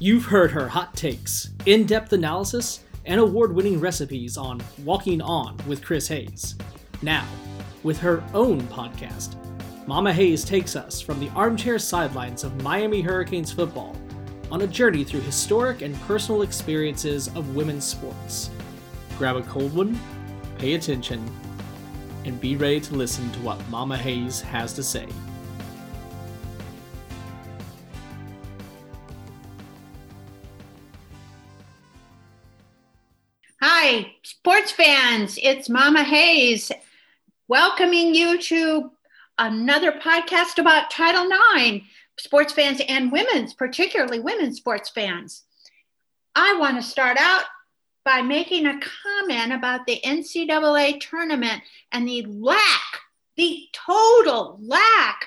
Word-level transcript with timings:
You've 0.00 0.26
heard 0.26 0.52
her 0.52 0.68
hot 0.68 0.94
takes, 0.94 1.50
in 1.66 1.84
depth 1.84 2.12
analysis, 2.12 2.84
and 3.04 3.18
award 3.18 3.52
winning 3.52 3.80
recipes 3.80 4.36
on 4.36 4.62
Walking 4.84 5.20
On 5.20 5.56
with 5.66 5.84
Chris 5.84 6.06
Hayes. 6.06 6.54
Now, 7.02 7.26
with 7.82 7.98
her 7.98 8.22
own 8.32 8.60
podcast, 8.68 9.34
Mama 9.88 10.12
Hayes 10.12 10.44
takes 10.44 10.76
us 10.76 11.00
from 11.00 11.18
the 11.18 11.30
armchair 11.30 11.80
sidelines 11.80 12.44
of 12.44 12.62
Miami 12.62 13.00
Hurricanes 13.00 13.50
football 13.50 13.96
on 14.52 14.62
a 14.62 14.68
journey 14.68 15.02
through 15.02 15.22
historic 15.22 15.82
and 15.82 16.00
personal 16.02 16.42
experiences 16.42 17.26
of 17.34 17.56
women's 17.56 17.84
sports. 17.84 18.50
Grab 19.18 19.34
a 19.34 19.42
cold 19.42 19.74
one, 19.74 19.98
pay 20.58 20.74
attention, 20.74 21.28
and 22.24 22.40
be 22.40 22.54
ready 22.54 22.78
to 22.82 22.94
listen 22.94 23.28
to 23.32 23.40
what 23.40 23.68
Mama 23.68 23.96
Hayes 23.96 24.40
has 24.42 24.72
to 24.74 24.82
say. 24.84 25.08
Sports 34.48 34.72
fans. 34.72 35.38
It's 35.42 35.68
Mama 35.68 36.02
Hayes 36.02 36.72
welcoming 37.48 38.14
you 38.14 38.40
to 38.40 38.90
another 39.36 39.92
podcast 39.92 40.58
about 40.58 40.90
Title 40.90 41.28
IX, 41.54 41.84
sports 42.18 42.54
fans 42.54 42.80
and 42.88 43.12
women's, 43.12 43.52
particularly 43.52 44.20
women's 44.20 44.56
sports 44.56 44.88
fans. 44.88 45.42
I 46.34 46.56
want 46.58 46.76
to 46.76 46.82
start 46.82 47.18
out 47.20 47.42
by 48.06 48.22
making 48.22 48.64
a 48.64 48.80
comment 48.80 49.52
about 49.52 49.84
the 49.86 50.00
NCAA 50.02 50.98
tournament 50.98 51.62
and 51.92 52.08
the 52.08 52.24
lack, 52.26 53.00
the 53.36 53.64
total 53.74 54.58
lack 54.62 55.26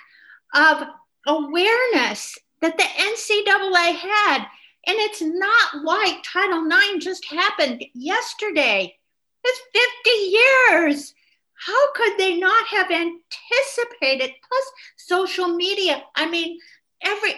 of 0.56 0.88
awareness 1.28 2.40
that 2.62 2.76
the 2.76 2.84
NCAA 2.84 3.98
had. 3.98 4.48
And 4.88 4.98
it's 4.98 5.22
not 5.22 5.84
like 5.84 6.24
Title 6.24 6.66
IX 6.66 7.06
just 7.06 7.24
happened 7.26 7.86
yesterday. 7.94 8.98
It's 9.44 9.62
50 10.04 10.90
years. 10.90 11.14
How 11.66 11.94
could 11.94 12.18
they 12.18 12.38
not 12.38 12.68
have 12.68 12.90
anticipated? 12.92 14.34
Plus, 14.48 14.72
social 14.98 15.50
media. 15.50 16.04
I 16.16 16.30
mean, 16.30 16.60
every. 17.04 17.34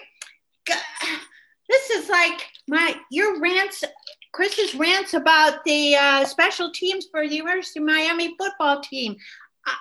This 1.69 1.89
is 1.89 2.09
like 2.09 2.45
my 2.67 2.95
your 3.09 3.39
rants 3.39 3.83
Chris's 4.33 4.73
rants 4.75 5.13
about 5.13 5.63
the 5.63 5.95
uh, 5.95 6.25
special 6.25 6.71
teams 6.71 7.07
for 7.09 7.27
the 7.27 7.35
University 7.35 7.79
of 7.79 7.85
Miami 7.85 8.35
football 8.37 8.81
team. 8.81 9.15
I, 9.65 9.75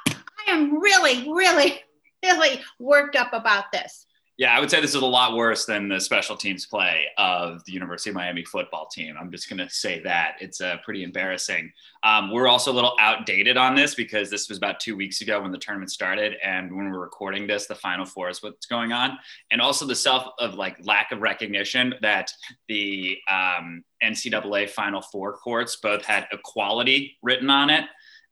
I 0.47 0.51
am 0.51 0.79
really, 0.79 1.29
really, 1.33 1.81
really 2.23 2.61
worked 2.79 3.17
up 3.17 3.33
about 3.33 3.73
this. 3.73 4.07
Yeah, 4.39 4.57
I 4.57 4.61
would 4.61 4.71
say 4.71 4.81
this 4.81 4.95
is 4.95 5.03
a 5.03 5.07
lot 5.07 5.37
worse 5.37 5.67
than 5.67 5.89
the 5.89 6.01
special 6.01 6.37
teams 6.37 6.65
play 6.65 7.05
of 7.19 7.63
the 7.67 7.73
University 7.73 8.09
of 8.09 8.17
Miami 8.17 8.45
football 8.45 8.87
team. 8.87 9.15
I'm 9.21 9.31
just 9.31 9.47
going 9.47 9.59
to 9.59 9.69
say 9.69 10.01
that 10.05 10.37
it's 10.41 10.63
uh, 10.63 10.79
pretty 10.83 11.03
embarrassing. 11.03 11.71
Um, 12.03 12.31
we're 12.33 12.49
also 12.49 12.73
a 12.73 12.75
little 12.75 12.97
outdated 12.99 13.59
on 13.59 13.75
this 13.75 13.95
because 13.95 14.31
this 14.31 14.49
was 14.49 14.57
about 14.57 14.81
two 14.81 14.97
weeks 14.97 15.21
ago 15.21 15.43
when 15.43 15.53
the 15.53 15.59
tournament 15.59 15.93
started, 15.93 16.37
and 16.43 16.75
when 16.75 16.91
we're 16.91 16.99
recording 16.99 17.47
this, 17.47 17.67
the 17.67 17.75
Final 17.75 18.07
Four 18.07 18.31
is 18.31 18.43
what's 18.43 18.65
going 18.65 18.91
on, 18.91 19.19
and 19.51 19.61
also 19.61 19.85
the 19.85 19.95
self 19.95 20.27
of 20.39 20.55
like 20.55 20.79
lack 20.83 21.13
of 21.13 21.21
recognition 21.21 21.95
that 22.01 22.33
the 22.69 23.19
um, 23.31 23.85
NCAA 24.03 24.71
Final 24.71 25.03
Four 25.03 25.35
courts 25.35 25.77
both 25.77 26.07
had 26.07 26.27
equality 26.33 27.19
written 27.23 27.51
on 27.51 27.69
it 27.69 27.85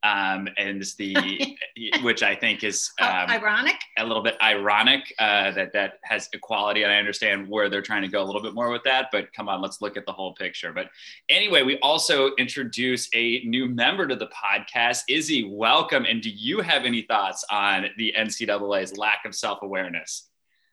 um, 0.03 0.49
and 0.57 0.83
the 0.99 1.57
which 2.03 2.23
I 2.23 2.35
think 2.35 2.65
is 2.65 2.91
um, 3.01 3.29
ironic, 3.29 3.77
a 3.99 4.05
little 4.05 4.23
bit 4.23 4.37
ironic 4.43 5.13
uh, 5.19 5.51
that 5.53 5.73
that 5.73 5.95
has 6.03 6.29
equality, 6.33 6.83
and 6.83 6.93
I 6.93 6.97
understand 6.97 7.49
where 7.49 7.69
they're 7.69 7.83
trying 7.83 8.03
to 8.03 8.09
go 8.09 8.23
a 8.23 8.25
little 8.25 8.43
bit 8.43 8.55
more 8.55 8.71
with 8.71 8.83
that. 8.85 9.09
But 9.13 9.33
come 9.33 9.49
on, 9.49 9.61
let's 9.61 9.81
look 9.81 9.97
at 9.97 10.07
the 10.07 10.13
whole 10.13 10.35
picture. 10.35 10.73
But 10.73 10.89
anyway, 11.29 11.63
we 11.63 11.79
also 11.81 12.31
introduce 12.37 13.09
a 13.15 13.43
new 13.45 13.67
member 13.67 14.07
to 14.07 14.17
the 14.17 14.29
podcast, 14.29 15.03
Izzy. 15.09 15.51
Welcome, 15.53 16.07
and 16.09 16.23
do 16.23 16.31
you 16.31 16.61
have 16.61 16.85
any 16.85 17.03
thoughts 17.03 17.45
on 17.51 17.87
the 17.99 18.15
NCAA's 18.17 18.97
lack 18.97 19.25
of 19.25 19.35
self 19.35 19.63
awareness? 19.63 20.30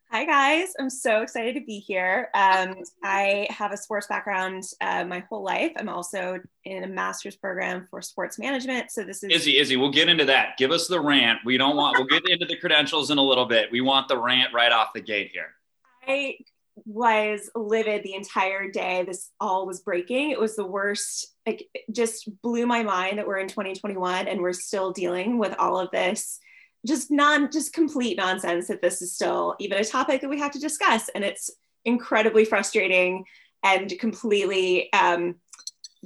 Hi, 0.10 0.24
guys. 0.24 0.74
I'm 0.80 0.90
so 0.90 1.22
excited 1.22 1.54
to 1.56 1.66
be 1.66 1.80
here. 1.80 2.30
Um, 2.34 2.76
I 3.04 3.46
have 3.50 3.74
a 3.74 3.78
sports 3.78 4.08
background 4.08 4.64
uh, 4.80 5.04
my 5.04 5.20
whole 5.30 5.44
life. 5.44 5.74
I'm 5.76 5.90
also 5.90 6.40
in 6.64 6.86
a 6.86 6.88
master's 6.88 7.36
program 7.36 7.86
for 7.90 8.02
sports 8.02 8.40
management. 8.40 8.90
So 8.90 9.04
this 9.04 9.22
is 9.22 9.32
Izzy, 9.32 9.58
Izzy, 9.58 9.76
we'll 9.76 9.92
get 9.92 10.08
into 10.08 10.24
that. 10.24 10.58
Give 10.58 10.72
us 10.72 10.88
the 10.88 11.02
rant. 11.02 11.40
We 11.44 11.58
don't 11.58 11.76
want, 11.76 11.98
we'll 11.98 12.08
get 12.08 12.24
into 12.30 12.46
the 12.46 12.56
credentials 12.56 13.12
in 13.12 13.18
a 13.18 13.22
little 13.22 13.46
bit. 13.46 13.70
We 13.70 13.82
want 13.82 14.08
the 14.08 14.18
rant 14.18 14.54
right 14.54 14.72
off 14.72 14.94
the 14.94 15.02
gate 15.02 15.32
here. 15.34 15.54
I 16.08 16.38
was 16.86 17.50
livid 17.54 18.04
the 18.04 18.14
entire 18.14 18.72
day. 18.72 19.04
This 19.06 19.30
all 19.42 19.68
was 19.68 19.82
breaking. 19.82 20.32
It 20.32 20.40
was 20.40 20.56
the 20.56 20.66
worst. 20.66 21.36
Like, 21.46 21.68
just 21.92 22.30
blew 22.42 22.66
my 22.66 22.82
mind 22.82 23.18
that 23.18 23.28
we're 23.28 23.40
in 23.40 23.50
2021 23.50 24.30
and 24.30 24.40
we're 24.40 24.54
still 24.54 24.94
dealing 24.94 25.38
with 25.38 25.54
all 25.60 25.78
of 25.78 25.92
this 25.92 26.40
just 26.88 27.12
non 27.12 27.52
just 27.52 27.74
complete 27.74 28.18
nonsense 28.18 28.68
that 28.68 28.82
this 28.82 29.02
is 29.02 29.14
still 29.14 29.56
even 29.60 29.78
a 29.78 29.84
topic 29.84 30.22
that 30.22 30.30
we 30.30 30.40
have 30.40 30.52
to 30.52 30.60
discuss. 30.60 31.10
And 31.10 31.24
it's 31.24 31.52
incredibly 31.86 32.46
frustrating 32.46 33.26
and 33.64 33.94
completely 34.00 34.92
um, 34.94 35.36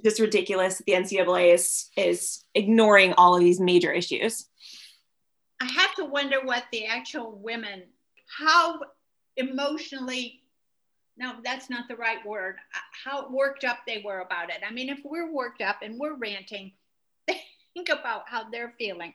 just 0.04 0.20
ridiculous 0.20 0.78
that 0.78 0.86
the 0.86 0.94
ncaa 0.94 1.54
is 1.54 1.90
is 1.96 2.44
ignoring 2.56 3.14
all 3.14 3.36
of 3.36 3.42
these 3.42 3.60
major 3.60 3.92
issues. 3.92 4.48
I 5.62 5.66
have 5.66 5.94
to 5.96 6.06
wonder 6.06 6.38
what 6.44 6.66
the 6.72 6.86
actual 6.86 7.32
women 7.32 7.84
how 8.40 8.80
emotionally 9.38 10.42
no 11.18 11.36
that's 11.44 11.70
not 11.70 11.88
the 11.88 11.96
right 11.96 12.26
word 12.26 12.56
how 13.04 13.30
worked 13.30 13.64
up 13.64 13.80
they 13.86 14.02
were 14.04 14.20
about 14.20 14.50
it. 14.50 14.58
I 14.68 14.72
mean 14.72 14.90
if 14.90 15.00
we're 15.04 15.32
worked 15.32 15.62
up 15.62 15.78
and 15.82 16.00
we're 16.00 16.16
ranting 16.16 16.72
think 17.74 17.90
about 17.90 18.24
how 18.28 18.50
they're 18.50 18.74
feeling 18.78 19.14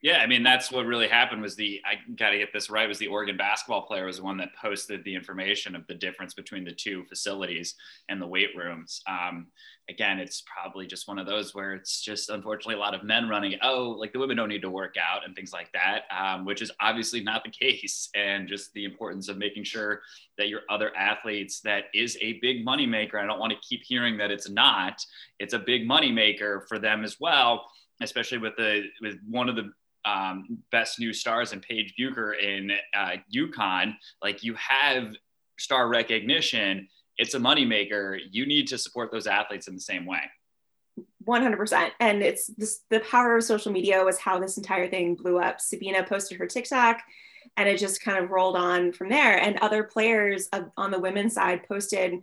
yeah, 0.00 0.18
I 0.18 0.26
mean 0.26 0.44
that's 0.44 0.70
what 0.70 0.86
really 0.86 1.08
happened 1.08 1.42
was 1.42 1.56
the 1.56 1.80
I 1.84 1.94
got 2.14 2.30
to 2.30 2.38
get 2.38 2.52
this 2.52 2.70
right 2.70 2.88
was 2.88 2.98
the 2.98 3.08
Oregon 3.08 3.36
basketball 3.36 3.82
player 3.82 4.06
was 4.06 4.18
the 4.18 4.22
one 4.22 4.36
that 4.36 4.54
posted 4.54 5.02
the 5.02 5.14
information 5.14 5.74
of 5.74 5.86
the 5.88 5.94
difference 5.94 6.34
between 6.34 6.64
the 6.64 6.72
two 6.72 7.04
facilities 7.06 7.74
and 8.08 8.22
the 8.22 8.26
weight 8.26 8.50
rooms. 8.56 9.02
Um, 9.08 9.48
again, 9.88 10.20
it's 10.20 10.44
probably 10.46 10.86
just 10.86 11.08
one 11.08 11.18
of 11.18 11.26
those 11.26 11.52
where 11.52 11.74
it's 11.74 12.00
just 12.00 12.30
unfortunately 12.30 12.76
a 12.76 12.78
lot 12.78 12.94
of 12.94 13.02
men 13.02 13.28
running. 13.28 13.58
Oh, 13.60 13.90
like 13.90 14.12
the 14.12 14.20
women 14.20 14.36
don't 14.36 14.48
need 14.48 14.62
to 14.62 14.70
work 14.70 14.94
out 14.96 15.24
and 15.24 15.34
things 15.34 15.52
like 15.52 15.72
that, 15.72 16.02
um, 16.16 16.44
which 16.44 16.62
is 16.62 16.70
obviously 16.80 17.20
not 17.20 17.42
the 17.42 17.50
case. 17.66 18.08
And 18.14 18.46
just 18.46 18.72
the 18.74 18.84
importance 18.84 19.28
of 19.28 19.36
making 19.36 19.64
sure 19.64 20.02
that 20.36 20.48
your 20.48 20.60
other 20.70 20.94
athletes 20.96 21.60
that 21.62 21.86
is 21.92 22.16
a 22.20 22.34
big 22.34 22.64
money 22.64 22.86
maker. 22.86 23.18
I 23.18 23.26
don't 23.26 23.40
want 23.40 23.52
to 23.52 23.68
keep 23.68 23.82
hearing 23.82 24.16
that 24.18 24.30
it's 24.30 24.48
not. 24.48 25.04
It's 25.40 25.54
a 25.54 25.58
big 25.58 25.88
money 25.88 26.12
maker 26.12 26.64
for 26.68 26.78
them 26.78 27.02
as 27.02 27.18
well 27.18 27.64
especially 28.00 28.38
with 28.38 28.54
the 28.56 28.84
with 29.00 29.18
one 29.28 29.48
of 29.48 29.56
the 29.56 29.72
um, 30.08 30.58
best 30.70 30.98
new 30.98 31.12
stars 31.12 31.52
and 31.52 31.62
Paige 31.62 31.94
Bueckers 31.98 32.42
in 32.42 32.72
uh, 32.94 33.16
UConn, 33.34 33.94
like 34.22 34.42
you 34.42 34.54
have 34.54 35.14
star 35.58 35.88
recognition. 35.88 36.88
It's 37.16 37.34
a 37.34 37.38
moneymaker. 37.38 38.18
You 38.30 38.46
need 38.46 38.68
to 38.68 38.78
support 38.78 39.10
those 39.10 39.26
athletes 39.26 39.68
in 39.68 39.74
the 39.74 39.80
same 39.80 40.06
way. 40.06 40.20
100%. 41.26 41.90
And 42.00 42.22
it's 42.22 42.46
this, 42.56 42.80
the 42.90 43.00
power 43.00 43.36
of 43.36 43.44
social 43.44 43.70
media 43.70 44.02
was 44.02 44.18
how 44.18 44.38
this 44.38 44.56
entire 44.56 44.88
thing 44.88 45.14
blew 45.14 45.38
up. 45.38 45.58
Sedona 45.58 46.08
posted 46.08 46.38
her 46.38 46.46
TikTok 46.46 47.02
and 47.56 47.68
it 47.68 47.78
just 47.78 48.02
kind 48.02 48.22
of 48.22 48.30
rolled 48.30 48.56
on 48.56 48.92
from 48.92 49.10
there. 49.10 49.38
And 49.38 49.58
other 49.58 49.82
players 49.82 50.48
on 50.76 50.90
the 50.90 50.98
women's 50.98 51.34
side 51.34 51.66
posted 51.68 52.14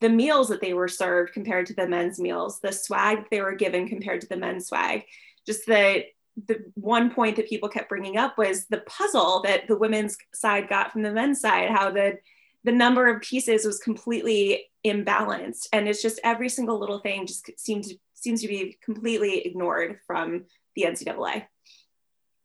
the 0.00 0.08
meals 0.08 0.48
that 0.48 0.60
they 0.60 0.74
were 0.74 0.88
served 0.88 1.32
compared 1.32 1.66
to 1.66 1.74
the 1.74 1.88
men's 1.88 2.18
meals, 2.18 2.60
the 2.60 2.72
swag 2.72 3.24
they 3.30 3.40
were 3.40 3.54
given 3.54 3.88
compared 3.88 4.20
to 4.20 4.28
the 4.28 4.36
men's 4.36 4.66
swag, 4.66 5.04
just 5.46 5.66
the 5.66 6.04
the 6.46 6.64
one 6.74 7.10
point 7.10 7.36
that 7.36 7.48
people 7.48 7.68
kept 7.68 7.88
bringing 7.88 8.16
up 8.16 8.38
was 8.38 8.66
the 8.66 8.78
puzzle 8.78 9.42
that 9.42 9.66
the 9.68 9.76
women's 9.76 10.16
side 10.34 10.68
got 10.68 10.92
from 10.92 11.02
the 11.02 11.12
men's 11.12 11.40
side, 11.40 11.70
how 11.70 11.90
the 11.90 12.18
the 12.64 12.72
number 12.72 13.08
of 13.08 13.20
pieces 13.22 13.64
was 13.66 13.78
completely 13.78 14.70
imbalanced, 14.86 15.66
and 15.72 15.88
it's 15.88 16.00
just 16.00 16.20
every 16.22 16.48
single 16.48 16.78
little 16.78 17.00
thing 17.00 17.26
just 17.26 17.50
seems 17.58 17.88
to, 17.88 17.96
seems 18.14 18.40
to 18.40 18.48
be 18.48 18.78
completely 18.84 19.40
ignored 19.40 19.98
from 20.06 20.44
the 20.76 20.82
NCAA. 20.82 21.46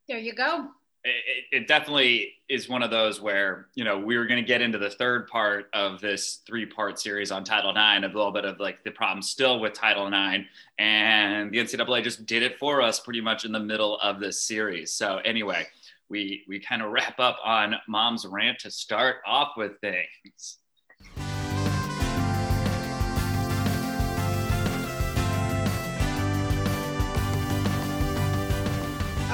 There 0.07 0.17
you 0.17 0.33
go 0.33 0.69
it, 1.03 1.45
it, 1.51 1.67
definitely 1.67 2.33
is 2.49 2.67
one 2.67 2.83
of 2.83 2.91
those 2.91 3.21
where 3.21 3.67
you 3.75 3.83
know 3.83 3.97
we 3.97 4.17
were 4.17 4.25
going 4.25 4.41
to 4.41 4.47
get 4.47 4.61
into 4.61 4.77
the 4.77 4.89
third 4.89 5.27
part 5.27 5.69
of 5.73 6.01
this 6.01 6.41
three 6.45 6.65
part 6.65 6.99
series 6.99 7.31
on 7.31 7.43
title 7.43 7.71
ix 7.71 8.03
a 8.03 8.07
little 8.07 8.31
bit 8.31 8.45
of 8.45 8.59
like 8.59 8.83
the 8.83 8.91
problem 8.91 9.21
still 9.21 9.59
with 9.59 9.73
title 9.73 10.07
ix 10.07 10.45
and 10.79 11.51
the 11.51 11.59
ncaa 11.59 12.03
just 12.03 12.25
did 12.25 12.43
it 12.43 12.57
for 12.59 12.81
us 12.81 12.99
pretty 12.99 13.21
much 13.21 13.45
in 13.45 13.51
the 13.51 13.59
middle 13.59 13.97
of 13.99 14.19
this 14.19 14.41
series. 14.41 14.91
So 14.93 15.17
anyway 15.23 15.67
we 16.09 16.43
we 16.47 16.59
kind 16.59 16.81
of 16.81 16.91
wrap 16.91 17.19
up 17.19 17.37
on 17.43 17.75
mom's 17.87 18.25
rant 18.25 18.59
to 18.59 18.71
start 18.71 19.17
off 19.25 19.53
with 19.57 19.79
things 19.81 20.57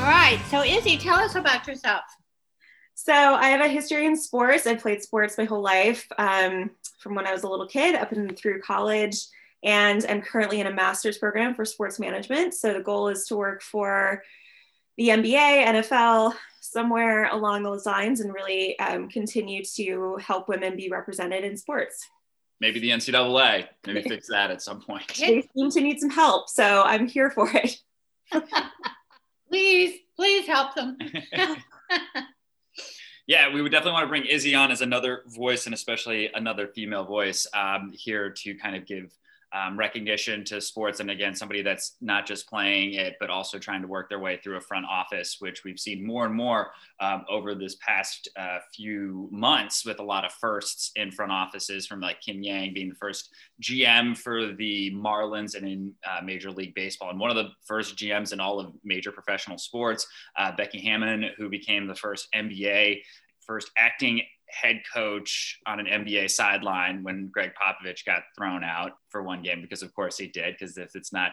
All 0.04 0.10
right. 0.10 0.42
So, 0.50 0.62
Izzy, 0.62 0.98
tell 0.98 1.16
us 1.16 1.36
about 1.36 1.66
yourself. 1.66 2.02
So 2.94 3.14
I 3.14 3.48
have 3.48 3.62
a 3.62 3.70
history 3.70 4.06
in 4.06 4.18
sports. 4.18 4.68
I've 4.68 4.82
played 4.82 5.02
sports 5.02 5.38
my 5.38 5.46
whole 5.46 5.62
life, 5.62 6.06
um, 6.18 6.72
from 7.00 7.16
when 7.16 7.26
I 7.26 7.32
was 7.32 7.44
a 7.44 7.48
little 7.48 7.68
kid 7.68 7.96
up 7.96 8.12
and 8.12 8.38
through 8.38 8.60
college. 8.60 9.16
And 9.64 10.06
I'm 10.10 10.22
currently 10.22 10.60
in 10.60 10.68
a 10.68 10.74
master's 10.74 11.18
program 11.18 11.56
for 11.56 11.64
sports 11.64 12.02
management. 12.02 12.54
So 12.54 12.74
the 12.74 12.82
goal 12.82 13.08
is 13.08 13.28
to 13.28 13.38
work 13.38 13.62
for 13.62 14.22
the 14.98 15.08
NBA, 15.08 15.68
NFL, 15.68 16.34
somewhere 16.60 17.30
along 17.30 17.64
those 17.64 17.86
lines, 17.86 18.20
and 18.20 18.34
really 18.34 18.78
um, 18.80 19.08
continue 19.08 19.64
to 19.76 20.18
help 20.18 20.50
women 20.50 20.76
be 20.76 20.90
represented 20.90 21.46
in 21.46 21.56
sports. 21.56 22.06
Maybe 22.60 22.82
the 22.82 22.90
NCAA, 22.90 23.70
maybe 23.88 24.02
fix 24.02 24.28
that 24.28 24.52
at 24.52 24.62
some 24.62 24.82
point. 24.82 25.08
They 25.18 25.48
seem 25.56 25.72
to 25.72 25.80
need 25.80 26.02
some 26.02 26.10
help, 26.10 26.50
so 26.50 26.82
I'm 26.84 27.08
here 27.08 27.32
for 27.32 27.50
it. 27.54 27.78
please, 29.54 30.00
please 30.16 30.48
help 30.48 30.74
them. 30.74 30.98
yeah, 33.28 33.54
we 33.54 33.62
would 33.62 33.72
definitely 33.72 33.94
want 33.94 34.04
to 34.06 34.10
bring 34.10 34.26
Izzy 34.26 34.56
on 34.56 34.72
as 34.72 34.82
another 34.82 35.22
voice 35.28 35.68
and 35.68 35.76
especially 35.76 36.32
another 36.34 36.68
female 36.68 37.06
voice 37.06 37.46
um, 37.54 37.92
here 37.94 38.32
to 38.32 38.56
kind 38.56 38.76
of 38.76 38.88
give 38.88 39.16
um, 39.54 39.78
recognition 39.78 40.44
to 40.46 40.60
sports. 40.60 41.00
And 41.00 41.12
again, 41.12 41.36
somebody 41.36 41.62
that's 41.62 41.96
not 42.02 42.26
just 42.26 42.50
playing 42.50 42.94
it, 42.94 43.16
but 43.20 43.30
also 43.30 43.60
trying 43.60 43.82
to 43.82 43.88
work 43.88 44.10
their 44.10 44.20
way 44.20 44.40
through 44.44 44.58
a 44.58 44.62
front 44.62 44.86
office, 44.90 45.38
which 45.40 45.64
we've 45.64 45.80
seen 45.80 46.06
more 46.06 46.26
and 46.26 46.34
more 46.34 46.72
um, 47.00 47.24
over 47.30 47.54
this 47.54 47.76
past 47.76 48.28
uh, 48.36 48.60
few 48.76 49.30
months 49.32 49.86
with 49.86 50.00
a 50.00 50.04
lot 50.04 50.26
of 50.26 50.32
firsts 50.34 50.92
in 50.96 51.12
front 51.12 51.32
offices 51.32 51.86
from 51.86 52.02
like 52.02 52.20
Kim 52.20 52.44
Ng 52.44 52.74
being 52.74 52.90
the 52.90 52.96
first 52.96 53.34
GM 53.62 54.18
for 54.18 54.54
the 54.54 54.92
Marlins 54.92 55.56
and 55.56 55.68
in 55.68 55.94
uh, 56.10 56.22
Major 56.24 56.52
League 56.52 56.74
Baseball, 56.74 57.10
and 57.10 57.20
one 57.20 57.30
of 57.30 57.36
the 57.36 57.50
first 57.66 57.96
GMs 57.96 58.34
in 58.34 58.40
all 58.40 58.60
of 58.60 58.74
major 58.84 59.12
professional 59.12 59.58
sports. 59.58 60.08
Uh, 60.38 60.52
Becky 60.56 60.80
Hammon, 60.80 61.30
who 61.38 61.50
became 61.50 61.88
the 61.88 61.96
first 61.96 62.28
NBA 62.36 63.02
first 63.46 63.72
acting 63.78 64.22
head 64.54 64.82
coach 64.94 65.60
on 65.66 65.80
an 65.80 65.86
NBA 65.88 66.30
sideline 66.30 67.04
when 67.04 67.28
Gregg 67.28 67.52
Popovich 67.56 68.06
got 68.06 68.24
thrown 68.38 68.64
out 68.64 68.92
for 69.10 69.24
one 69.24 69.42
game 69.42 69.62
because 69.62 69.82
of 69.82 69.94
course 69.94 70.18
he 70.18 70.28
did 70.28 70.56
because 70.58 70.78
if 70.78 70.96
it's 70.96 71.12
not 71.12 71.32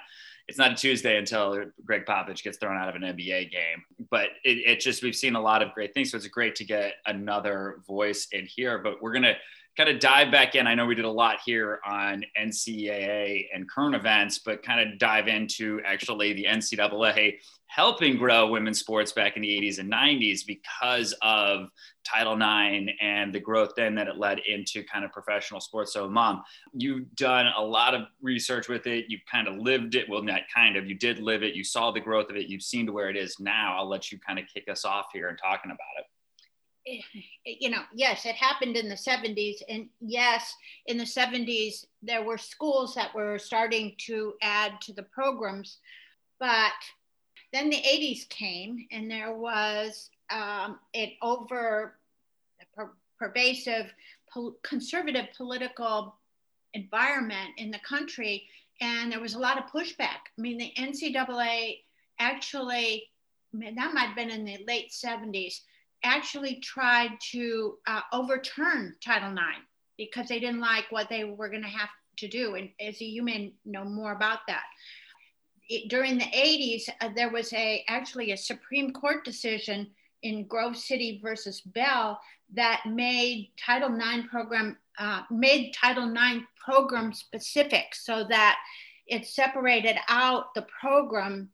it's 0.49 0.59
not 0.59 0.73
a 0.73 0.75
Tuesday 0.75 1.17
until 1.17 1.65
Gregg 1.85 2.07
Popovich 2.07 2.43
gets 2.43 2.59
thrown 2.59 2.77
out 2.77 2.89
of 2.89 2.97
an 2.97 3.03
NBA 3.03 3.53
game. 3.53 3.85
But 4.11 4.31
it, 4.43 4.59
it 4.67 4.81
just 4.81 5.03
we've 5.03 5.15
seen 5.15 5.37
a 5.37 5.41
lot 5.41 5.63
of 5.63 5.73
great 5.75 5.95
things 5.95 6.11
so 6.11 6.17
it's 6.17 6.27
great 6.27 6.55
to 6.57 6.65
get 6.65 6.95
another 7.07 7.81
voice 7.87 8.29
in 8.33 8.47
here 8.47 8.79
but 8.79 9.03
we're 9.03 9.13
gonna 9.13 9.37
kind 9.81 9.89
of 9.89 9.99
dive 9.99 10.31
back 10.31 10.57
in. 10.57 10.67
I 10.67 10.75
know 10.75 10.85
we 10.85 10.95
did 10.95 11.07
a 11.07 11.11
lot 11.11 11.39
here 11.43 11.81
on 11.87 12.23
NCAA 12.39 13.47
and 13.55 13.67
current 13.67 13.95
events, 13.95 14.39
but 14.39 14.63
kind 14.63 14.79
of 14.79 14.99
dive 14.99 15.27
into 15.27 15.81
actually 15.87 16.35
the 16.35 16.45
NCAA 16.45 17.39
helping 17.69 18.19
grow 18.19 18.47
women's 18.47 18.79
sports 18.79 19.13
back 19.13 19.37
in 19.37 19.43
the 19.43 19.49
80s 19.49 19.79
and 19.79 19.91
90s 19.91 20.45
because 20.47 21.15
of 21.23 21.71
Title 22.05 22.35
IX 22.35 22.93
and 23.01 23.33
the 23.33 23.41
growth 23.41 23.71
then 23.75 23.95
that 23.95 24.07
it 24.07 24.19
led 24.19 24.41
into 24.41 24.85
kind 24.85 25.03
of 25.03 25.13
professional 25.13 25.61
sports. 25.61 25.95
So, 25.95 26.07
Mom, 26.11 26.43
you've 26.75 27.11
done 27.15 27.47
a 27.57 27.63
lot 27.63 27.95
of 27.95 28.03
research 28.21 28.69
with 28.69 28.87
it. 28.87 29.07
You've 29.09 29.25
kind 29.33 29.49
of 29.49 29.57
lived 29.57 29.95
it. 29.95 30.11
Well, 30.11 30.23
not 30.23 30.43
kind 30.55 30.77
of. 30.77 30.87
You 30.87 30.95
did 30.95 31.21
live 31.21 31.43
it. 31.43 31.55
You 31.55 31.65
saw 31.65 31.91
the 31.91 32.01
growth 32.01 32.29
of 32.29 32.37
it. 32.37 32.49
You've 32.49 32.61
seen 32.61 32.85
to 32.85 32.93
where 32.93 33.09
it 33.09 33.17
is 33.17 33.41
now. 33.41 33.77
I'll 33.79 33.89
let 33.89 34.13
you 34.13 34.19
kind 34.19 34.39
of 34.39 34.45
kick 34.53 34.69
us 34.69 34.85
off 34.85 35.07
here 35.15 35.31
and 35.31 35.39
talking 35.39 35.71
about 35.71 35.87
it 36.01 36.05
you 37.45 37.71
know, 37.71 37.83
yes, 37.95 38.25
it 38.27 38.35
happened 38.35 38.77
in 38.77 38.89
the 38.89 38.95
70s. 38.95 39.63
And 39.69 39.89
yes, 40.01 40.55
in 40.87 40.99
the 40.99 41.05
70s, 41.05 41.87
there 42.03 42.23
were 42.25 42.39
schools 42.39 42.95
that 42.95 43.15
were 43.15 43.39
starting 43.39 43.95
to 44.07 44.35
add 44.43 44.81
to 44.83 44.93
the 44.93 45.03
programs. 45.03 45.79
But 46.39 46.73
then 47.53 47.71
the 47.71 47.77
80s 47.77 48.29
came, 48.29 48.87
and 48.91 49.11
there 49.11 49.35
was 49.35 50.11
um, 50.31 50.79
an 50.95 51.11
over 51.23 51.97
per- 52.75 52.93
pervasive 53.19 53.93
pol- 54.33 54.57
conservative 54.63 55.27
political 55.37 56.17
environment 56.75 57.51
in 57.59 57.71
the 57.71 57.81
country. 57.81 58.47
And 58.81 59.13
there 59.13 59.21
was 59.21 59.35
a 59.35 59.39
lot 59.39 59.59
of 59.59 59.71
pushback. 59.71 60.31
I 60.39 60.41
mean, 60.41 60.57
the 60.57 60.73
NCAA 60.79 61.81
actually, 62.19 63.09
I 63.53 63.57
mean, 63.57 63.75
that 63.75 63.93
might 63.93 64.07
have 64.07 64.17
been 64.17 64.31
in 64.31 64.45
the 64.45 64.65
late 64.67 64.91
70s 64.91 65.61
actually 66.03 66.57
tried 66.57 67.11
to 67.33 67.79
uh, 67.87 68.01
overturn 68.13 68.95
Title 69.05 69.33
IX 69.33 69.65
because 69.97 70.29
they 70.29 70.41
didn't 70.41 70.61
like 70.61 70.87
what 70.91 71.09
they 71.09 71.25
were 71.25 71.49
going 71.49 71.63
to 71.63 71.69
have 71.69 71.91
to 72.19 72.29
do. 72.29 72.55
And 72.55 72.71
as 72.81 73.01
you 73.01 73.23
may 73.23 73.53
know 73.65 73.85
more 73.85 74.13
about 74.13 74.41
that. 74.49 74.65
It, 75.69 75.89
during 75.89 76.19
the 76.19 76.25
80s, 76.25 76.89
uh, 77.01 77.11
there 77.15 77.31
was 77.31 77.53
a 77.53 77.85
actually 77.89 78.33
a 78.33 78.37
Supreme 78.37 78.93
Court 78.93 79.25
decision 79.25 79.91
in 80.23 80.47
Grove 80.47 80.77
City 80.77 81.21
versus 81.23 81.61
Bell 81.61 82.21
that 82.55 82.83
made 82.87 83.51
Title 83.57 83.95
IX 83.95 84.27
program 84.29 84.77
uh, 84.99 85.23
made 85.31 85.73
Title 85.73 86.13
IX 86.13 86.45
program 86.63 87.13
specific 87.13 87.95
so 87.95 88.25
that 88.29 88.59
it 89.07 89.27
separated 89.27 89.97
out 90.09 90.55
the 90.55 90.67
program 90.81 91.49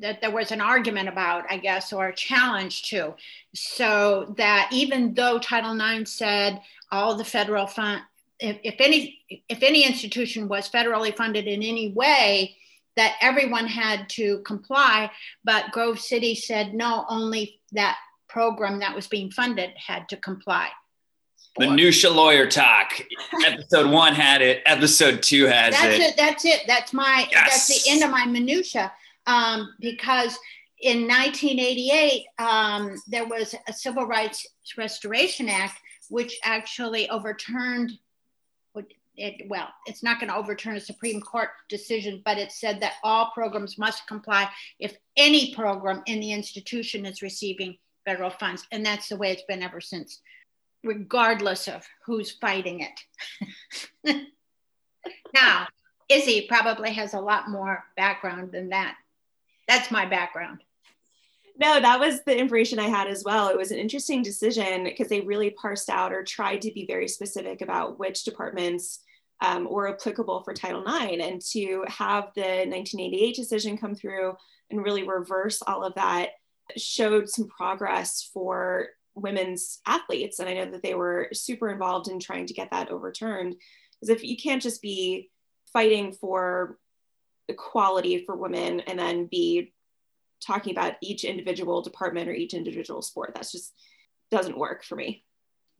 that 0.00 0.20
there 0.20 0.30
was 0.30 0.52
an 0.52 0.60
argument 0.60 1.08
about, 1.08 1.44
I 1.50 1.58
guess, 1.58 1.92
or 1.92 2.08
a 2.08 2.14
challenge 2.14 2.88
to. 2.90 3.14
So 3.54 4.34
that 4.36 4.70
even 4.72 5.14
though 5.14 5.38
Title 5.38 5.78
IX 5.78 6.10
said 6.10 6.60
all 6.90 7.14
the 7.14 7.24
federal 7.24 7.66
fund, 7.66 8.02
if, 8.38 8.58
if 8.62 8.76
any 8.78 9.18
if 9.48 9.62
any 9.62 9.84
institution 9.84 10.48
was 10.48 10.68
federally 10.68 11.14
funded 11.14 11.46
in 11.46 11.62
any 11.62 11.92
way, 11.92 12.56
that 12.96 13.16
everyone 13.20 13.66
had 13.66 14.08
to 14.10 14.38
comply. 14.40 15.10
But 15.44 15.72
Grove 15.72 16.00
City 16.00 16.34
said 16.34 16.74
no, 16.74 17.04
only 17.08 17.60
that 17.72 17.96
program 18.28 18.78
that 18.80 18.94
was 18.94 19.06
being 19.06 19.30
funded 19.30 19.70
had 19.76 20.08
to 20.08 20.16
comply. 20.16 20.68
The 21.58 21.68
Minutia 21.68 22.10
Lawyer 22.10 22.46
Talk. 22.46 22.92
episode 23.46 23.90
one 23.90 24.14
had 24.14 24.40
it. 24.40 24.62
Episode 24.66 25.22
two 25.22 25.46
has 25.46 25.74
that's 25.74 25.94
it. 25.94 26.00
it. 26.00 26.16
That's 26.16 26.44
it. 26.44 26.62
That's 26.66 26.92
my. 26.92 27.26
Yes. 27.30 27.68
That's 27.68 27.84
the 27.84 27.90
end 27.90 28.04
of 28.04 28.10
my 28.10 28.24
minutia 28.24 28.92
um, 29.30 29.74
because 29.80 30.36
in 30.80 31.06
1988, 31.06 32.24
um, 32.38 33.00
there 33.06 33.26
was 33.26 33.54
a 33.68 33.72
Civil 33.72 34.06
Rights 34.06 34.46
Restoration 34.76 35.48
Act, 35.48 35.78
which 36.08 36.38
actually 36.42 37.08
overturned, 37.10 37.92
it, 39.16 39.48
well, 39.48 39.68
it's 39.86 40.02
not 40.02 40.18
going 40.18 40.30
to 40.30 40.36
overturn 40.36 40.76
a 40.76 40.80
Supreme 40.80 41.20
Court 41.20 41.50
decision, 41.68 42.22
but 42.24 42.38
it 42.38 42.50
said 42.50 42.80
that 42.80 42.94
all 43.04 43.30
programs 43.34 43.76
must 43.76 44.06
comply 44.06 44.48
if 44.78 44.96
any 45.16 45.54
program 45.54 46.02
in 46.06 46.20
the 46.20 46.32
institution 46.32 47.04
is 47.04 47.20
receiving 47.20 47.76
federal 48.06 48.30
funds. 48.30 48.66
And 48.72 48.84
that's 48.84 49.10
the 49.10 49.16
way 49.16 49.30
it's 49.30 49.42
been 49.42 49.62
ever 49.62 49.80
since, 49.80 50.20
regardless 50.82 51.68
of 51.68 51.86
who's 52.06 52.30
fighting 52.30 52.86
it. 54.04 54.26
now, 55.34 55.66
Izzy 56.08 56.46
probably 56.48 56.92
has 56.94 57.12
a 57.12 57.20
lot 57.20 57.50
more 57.50 57.84
background 57.96 58.52
than 58.52 58.70
that 58.70 58.96
that's 59.70 59.90
my 59.90 60.04
background. 60.04 60.64
No, 61.56 61.78
that 61.78 62.00
was 62.00 62.22
the 62.24 62.36
information 62.36 62.78
I 62.78 62.88
had 62.88 63.06
as 63.06 63.22
well. 63.22 63.48
It 63.48 63.56
was 63.56 63.70
an 63.70 63.78
interesting 63.78 64.22
decision 64.22 64.84
because 64.84 65.08
they 65.08 65.20
really 65.20 65.50
parsed 65.50 65.90
out 65.90 66.12
or 66.12 66.24
tried 66.24 66.62
to 66.62 66.72
be 66.72 66.86
very 66.86 67.06
specific 67.06 67.60
about 67.60 67.98
which 67.98 68.24
departments 68.24 69.00
um, 69.42 69.70
were 69.70 69.88
applicable 69.88 70.42
for 70.42 70.54
Title 70.54 70.82
IX. 70.82 71.22
And 71.22 71.40
to 71.52 71.84
have 71.86 72.30
the 72.34 72.40
1988 72.40 73.36
decision 73.36 73.78
come 73.78 73.94
through 73.94 74.34
and 74.70 74.82
really 74.82 75.06
reverse 75.06 75.62
all 75.62 75.84
of 75.84 75.94
that 75.94 76.30
showed 76.76 77.28
some 77.28 77.46
progress 77.46 78.28
for 78.32 78.88
women's 79.14 79.80
athletes. 79.86 80.38
And 80.38 80.48
I 80.48 80.54
know 80.54 80.70
that 80.70 80.82
they 80.82 80.94
were 80.94 81.28
super 81.32 81.68
involved 81.68 82.08
in 82.08 82.18
trying 82.18 82.46
to 82.46 82.54
get 82.54 82.70
that 82.70 82.90
overturned. 82.90 83.54
Because 84.00 84.16
if 84.16 84.24
you 84.24 84.36
can't 84.36 84.62
just 84.62 84.82
be 84.82 85.30
fighting 85.72 86.12
for 86.12 86.78
equality 87.50 88.24
for 88.24 88.36
women 88.36 88.80
and 88.80 88.98
then 88.98 89.26
be 89.26 89.72
talking 90.44 90.72
about 90.72 90.94
each 91.02 91.24
individual 91.24 91.82
department 91.82 92.28
or 92.28 92.32
each 92.32 92.54
individual 92.54 93.02
sport. 93.02 93.32
That's 93.34 93.52
just 93.52 93.74
doesn't 94.30 94.56
work 94.56 94.84
for 94.84 94.96
me. 94.96 95.24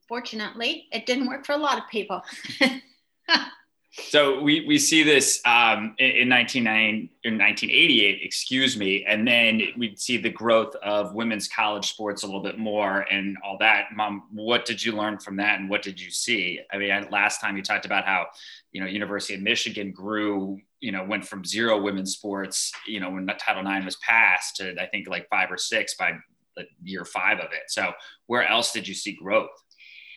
Fortunately, 0.08 0.86
it 0.92 1.06
didn't 1.06 1.28
work 1.28 1.46
for 1.46 1.52
a 1.52 1.58
lot 1.58 1.78
of 1.78 1.88
people. 1.88 2.22
so 3.92 4.40
we, 4.40 4.64
we 4.66 4.78
see 4.78 5.02
this 5.02 5.40
um, 5.44 5.96
in, 5.98 6.28
in 6.28 6.28
1988, 6.28 8.20
excuse 8.22 8.76
me, 8.76 9.04
and 9.04 9.26
then 9.26 9.60
we 9.76 9.96
see 9.96 10.16
the 10.16 10.30
growth 10.30 10.76
of 10.76 11.14
women's 11.14 11.48
college 11.48 11.90
sports 11.90 12.22
a 12.22 12.26
little 12.26 12.42
bit 12.42 12.56
more 12.56 13.00
and 13.10 13.36
all 13.44 13.56
that. 13.58 13.86
Mom, 13.94 14.28
what 14.32 14.64
did 14.64 14.84
you 14.84 14.92
learn 14.92 15.18
from 15.18 15.36
that, 15.36 15.58
and 15.58 15.68
what 15.68 15.82
did 15.82 16.00
you 16.00 16.10
see? 16.10 16.60
I 16.72 16.78
mean, 16.78 17.08
last 17.10 17.40
time 17.40 17.56
you 17.56 17.62
talked 17.62 17.84
about 17.84 18.04
how 18.04 18.26
you 18.70 18.80
know 18.80 18.86
University 18.86 19.34
of 19.34 19.40
Michigan 19.40 19.90
grew 19.90 20.60
you 20.80 20.92
know 20.92 21.04
went 21.04 21.26
from 21.26 21.44
zero 21.44 21.80
women's 21.80 22.14
sports 22.14 22.72
you 22.86 23.00
know 23.00 23.10
when 23.10 23.26
title 23.26 23.66
ix 23.70 23.84
was 23.84 23.96
passed 23.96 24.56
to 24.56 24.74
i 24.80 24.86
think 24.86 25.06
like 25.08 25.28
five 25.28 25.52
or 25.52 25.58
six 25.58 25.94
by 25.94 26.12
the 26.56 26.64
year 26.82 27.04
five 27.04 27.38
of 27.38 27.52
it 27.52 27.68
so 27.68 27.92
where 28.26 28.46
else 28.46 28.72
did 28.72 28.88
you 28.88 28.94
see 28.94 29.12
growth 29.12 29.50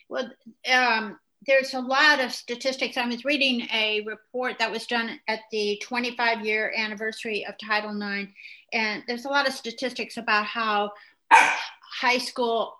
well 0.10 0.30
um, 0.72 1.20
there's 1.45 1.73
a 1.73 1.79
lot 1.79 2.19
of 2.19 2.31
statistics 2.31 2.97
i 2.97 3.05
was 3.05 3.25
reading 3.25 3.67
a 3.73 4.01
report 4.05 4.57
that 4.59 4.71
was 4.71 4.85
done 4.85 5.19
at 5.27 5.41
the 5.51 5.79
25 5.83 6.45
year 6.45 6.73
anniversary 6.77 7.45
of 7.45 7.55
title 7.57 8.01
ix 8.01 8.31
and 8.71 9.03
there's 9.07 9.25
a 9.25 9.29
lot 9.29 9.47
of 9.47 9.53
statistics 9.53 10.17
about 10.17 10.45
how 10.45 10.91
high 11.31 12.17
school 12.17 12.75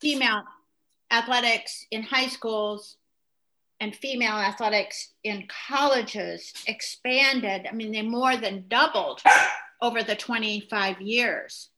female 0.00 0.42
athletics 1.10 1.86
in 1.90 2.02
high 2.02 2.26
schools 2.26 2.96
and 3.80 3.94
female 3.94 4.34
athletics 4.34 5.10
in 5.24 5.46
colleges 5.68 6.52
expanded. 6.66 7.66
I 7.70 7.74
mean, 7.74 7.92
they 7.92 8.02
more 8.02 8.36
than 8.36 8.64
doubled 8.68 9.22
over 9.82 10.02
the 10.02 10.16
25 10.16 11.00
years. 11.00 11.70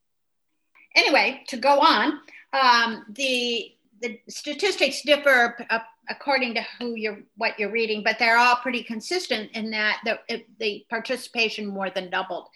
Anyway, 0.94 1.42
to 1.48 1.56
go 1.56 1.80
on, 1.80 2.20
um, 2.52 3.04
the 3.10 3.72
the 4.02 4.20
statistics 4.28 5.00
differ 5.02 5.56
uh, 5.70 5.78
according 6.08 6.54
to 6.54 6.66
who 6.78 6.94
you're 6.94 7.20
what 7.36 7.58
you're 7.58 7.70
reading, 7.70 8.02
but 8.02 8.18
they're 8.18 8.38
all 8.38 8.56
pretty 8.56 8.82
consistent 8.82 9.50
in 9.52 9.70
that 9.70 10.00
the, 10.04 10.44
the 10.58 10.84
participation 10.88 11.66
more 11.66 11.90
than 11.90 12.10
doubled. 12.10 12.48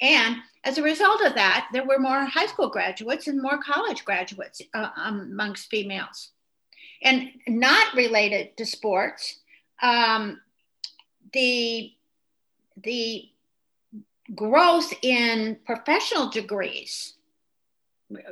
And 0.00 0.36
as 0.64 0.78
a 0.78 0.82
result 0.82 1.22
of 1.22 1.34
that, 1.34 1.68
there 1.72 1.86
were 1.86 1.98
more 1.98 2.24
high 2.24 2.46
school 2.46 2.68
graduates 2.68 3.28
and 3.28 3.40
more 3.40 3.58
college 3.62 4.04
graduates 4.04 4.60
uh, 4.74 4.90
amongst 4.96 5.70
females. 5.70 6.30
And 7.02 7.30
not 7.48 7.94
related 7.94 8.56
to 8.56 8.66
sports, 8.66 9.40
um, 9.82 10.40
the, 11.32 11.92
the 12.76 13.28
growth 14.34 14.92
in 15.02 15.58
professional 15.64 16.30
degrees 16.30 17.14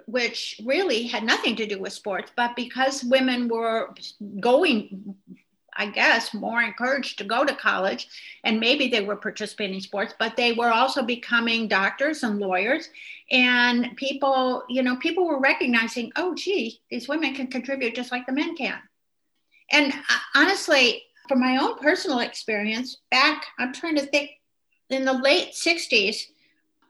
which 0.06 0.60
really 0.64 1.06
had 1.06 1.24
nothing 1.24 1.56
to 1.56 1.66
do 1.66 1.78
with 1.78 1.92
sports, 1.92 2.32
but 2.36 2.56
because 2.56 3.04
women 3.04 3.48
were 3.48 3.94
going, 4.40 5.14
I 5.76 5.86
guess, 5.86 6.34
more 6.34 6.62
encouraged 6.62 7.18
to 7.18 7.24
go 7.24 7.44
to 7.44 7.54
college, 7.54 8.08
and 8.44 8.60
maybe 8.60 8.88
they 8.88 9.02
were 9.02 9.16
participating 9.16 9.76
in 9.76 9.80
sports, 9.80 10.14
but 10.18 10.36
they 10.36 10.52
were 10.52 10.72
also 10.72 11.02
becoming 11.02 11.68
doctors 11.68 12.22
and 12.22 12.38
lawyers. 12.38 12.88
And 13.30 13.96
people, 13.96 14.64
you 14.68 14.82
know, 14.82 14.96
people 14.96 15.26
were 15.26 15.40
recognizing, 15.40 16.12
oh, 16.16 16.34
gee, 16.34 16.80
these 16.90 17.08
women 17.08 17.34
can 17.34 17.46
contribute 17.46 17.94
just 17.94 18.12
like 18.12 18.26
the 18.26 18.32
men 18.32 18.56
can. 18.56 18.78
And 19.70 19.92
uh, 19.92 20.18
honestly, 20.34 21.02
from 21.28 21.40
my 21.40 21.58
own 21.58 21.78
personal 21.78 22.20
experience, 22.20 22.98
back, 23.10 23.46
I'm 23.58 23.72
trying 23.72 23.96
to 23.96 24.06
think, 24.06 24.30
in 24.88 25.04
the 25.04 25.12
late 25.12 25.52
60s, 25.52 26.24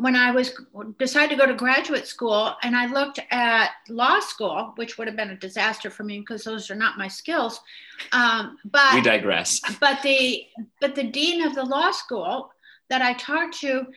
when 0.00 0.16
I 0.16 0.30
was 0.30 0.54
decided 0.98 1.28
to 1.28 1.36
go 1.36 1.44
to 1.44 1.52
graduate 1.52 2.06
school 2.06 2.54
and 2.62 2.74
I 2.74 2.86
looked 2.86 3.20
at 3.30 3.72
law 3.90 4.18
school, 4.18 4.72
which 4.76 4.96
would 4.96 5.06
have 5.06 5.16
been 5.16 5.28
a 5.28 5.36
disaster 5.36 5.90
for 5.90 6.04
me 6.04 6.20
because 6.20 6.42
those 6.42 6.70
are 6.70 6.74
not 6.74 6.96
my 6.96 7.06
skills. 7.06 7.60
Um, 8.12 8.56
but 8.64 8.94
we 8.94 9.02
digress. 9.02 9.60
But 9.78 10.00
the 10.02 10.46
but 10.80 10.94
the 10.94 11.04
dean 11.04 11.44
of 11.44 11.54
the 11.54 11.64
law 11.64 11.90
school 11.90 12.50
that 12.88 13.02
I 13.02 13.12
talked 13.12 13.60
to 13.60 13.88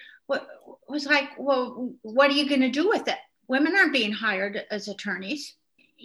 was 0.89 1.05
like, 1.05 1.29
well, 1.37 1.93
what 2.01 2.29
are 2.29 2.33
you 2.33 2.49
going 2.49 2.61
to 2.61 2.69
do 2.69 2.89
with 2.89 3.07
it? 3.07 3.17
Women 3.47 3.73
aren't 3.73 3.93
being 3.93 4.11
hired 4.11 4.61
as 4.71 4.89
attorneys. 4.89 5.55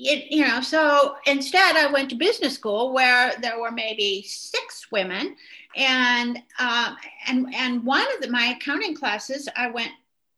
It, 0.00 0.30
you 0.30 0.46
know, 0.46 0.60
so 0.60 1.16
instead 1.26 1.76
I 1.76 1.90
went 1.90 2.08
to 2.10 2.16
business 2.16 2.54
school 2.54 2.92
where 2.92 3.34
there 3.42 3.58
were 3.60 3.72
maybe 3.72 4.22
six 4.22 4.92
women 4.92 5.34
and 5.76 6.38
um, 6.58 6.96
and 7.26 7.52
and 7.54 7.84
one 7.84 8.06
of 8.14 8.20
the, 8.20 8.30
my 8.30 8.56
accounting 8.56 8.94
classes 8.94 9.48
i 9.56 9.68
went 9.68 9.90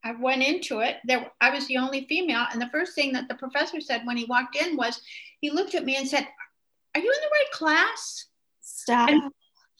i 0.02 0.12
went 0.12 0.42
into 0.42 0.80
it. 0.80 0.96
There 1.04 1.30
i 1.40 1.50
was 1.50 1.66
the 1.66 1.76
only 1.76 2.06
female 2.06 2.46
and 2.52 2.60
the 2.60 2.68
first 2.68 2.94
thing 2.94 3.12
that 3.12 3.28
the 3.28 3.34
professor 3.34 3.80
said 3.80 4.06
when 4.06 4.16
he 4.16 4.24
walked 4.24 4.56
in 4.56 4.76
was 4.76 5.00
he 5.40 5.50
looked 5.50 5.74
at 5.74 5.84
me 5.84 5.96
and 5.96 6.08
said 6.08 6.26
are 6.94 7.00
you 7.00 7.12
in 7.12 7.20
the 7.20 7.30
right 7.30 7.50
class? 7.52 8.26
Stop. 8.60 9.08
And, 9.10 9.22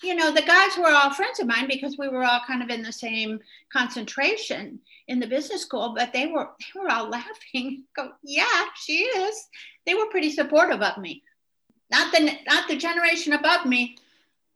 you 0.03 0.15
know 0.15 0.33
the 0.33 0.43
guys 0.43 0.77
were 0.79 0.91
all 0.91 1.13
friends 1.13 1.41
of 1.41 1.47
mine 1.47 1.67
because 1.69 1.97
we 1.99 2.09
were 2.09 2.25
all 2.25 2.41
kind 2.47 2.63
of 2.63 2.71
in 2.71 2.83
the 2.83 2.93
same 2.93 3.41
concentration 3.73 4.79
in 5.09 5.21
the 5.21 5.27
business 5.27 5.63
school 5.63 5.95
but 5.97 6.13
they 6.13 6.27
were 6.27 6.49
they 6.59 6.81
were 6.81 6.91
all 6.91 7.09
laughing. 7.09 7.85
Go 7.95 8.11
yeah 8.23 8.65
she 8.77 9.05
is. 9.05 9.49
They 9.87 9.95
were 9.95 10.07
pretty 10.07 10.31
supportive 10.31 10.83
of 10.83 10.99
me. 10.99 11.23
Not 11.91 12.13
the 12.13 12.33
not 12.47 12.69
the 12.69 12.77
generation 12.77 13.33
above 13.33 13.67
me. 13.67 13.97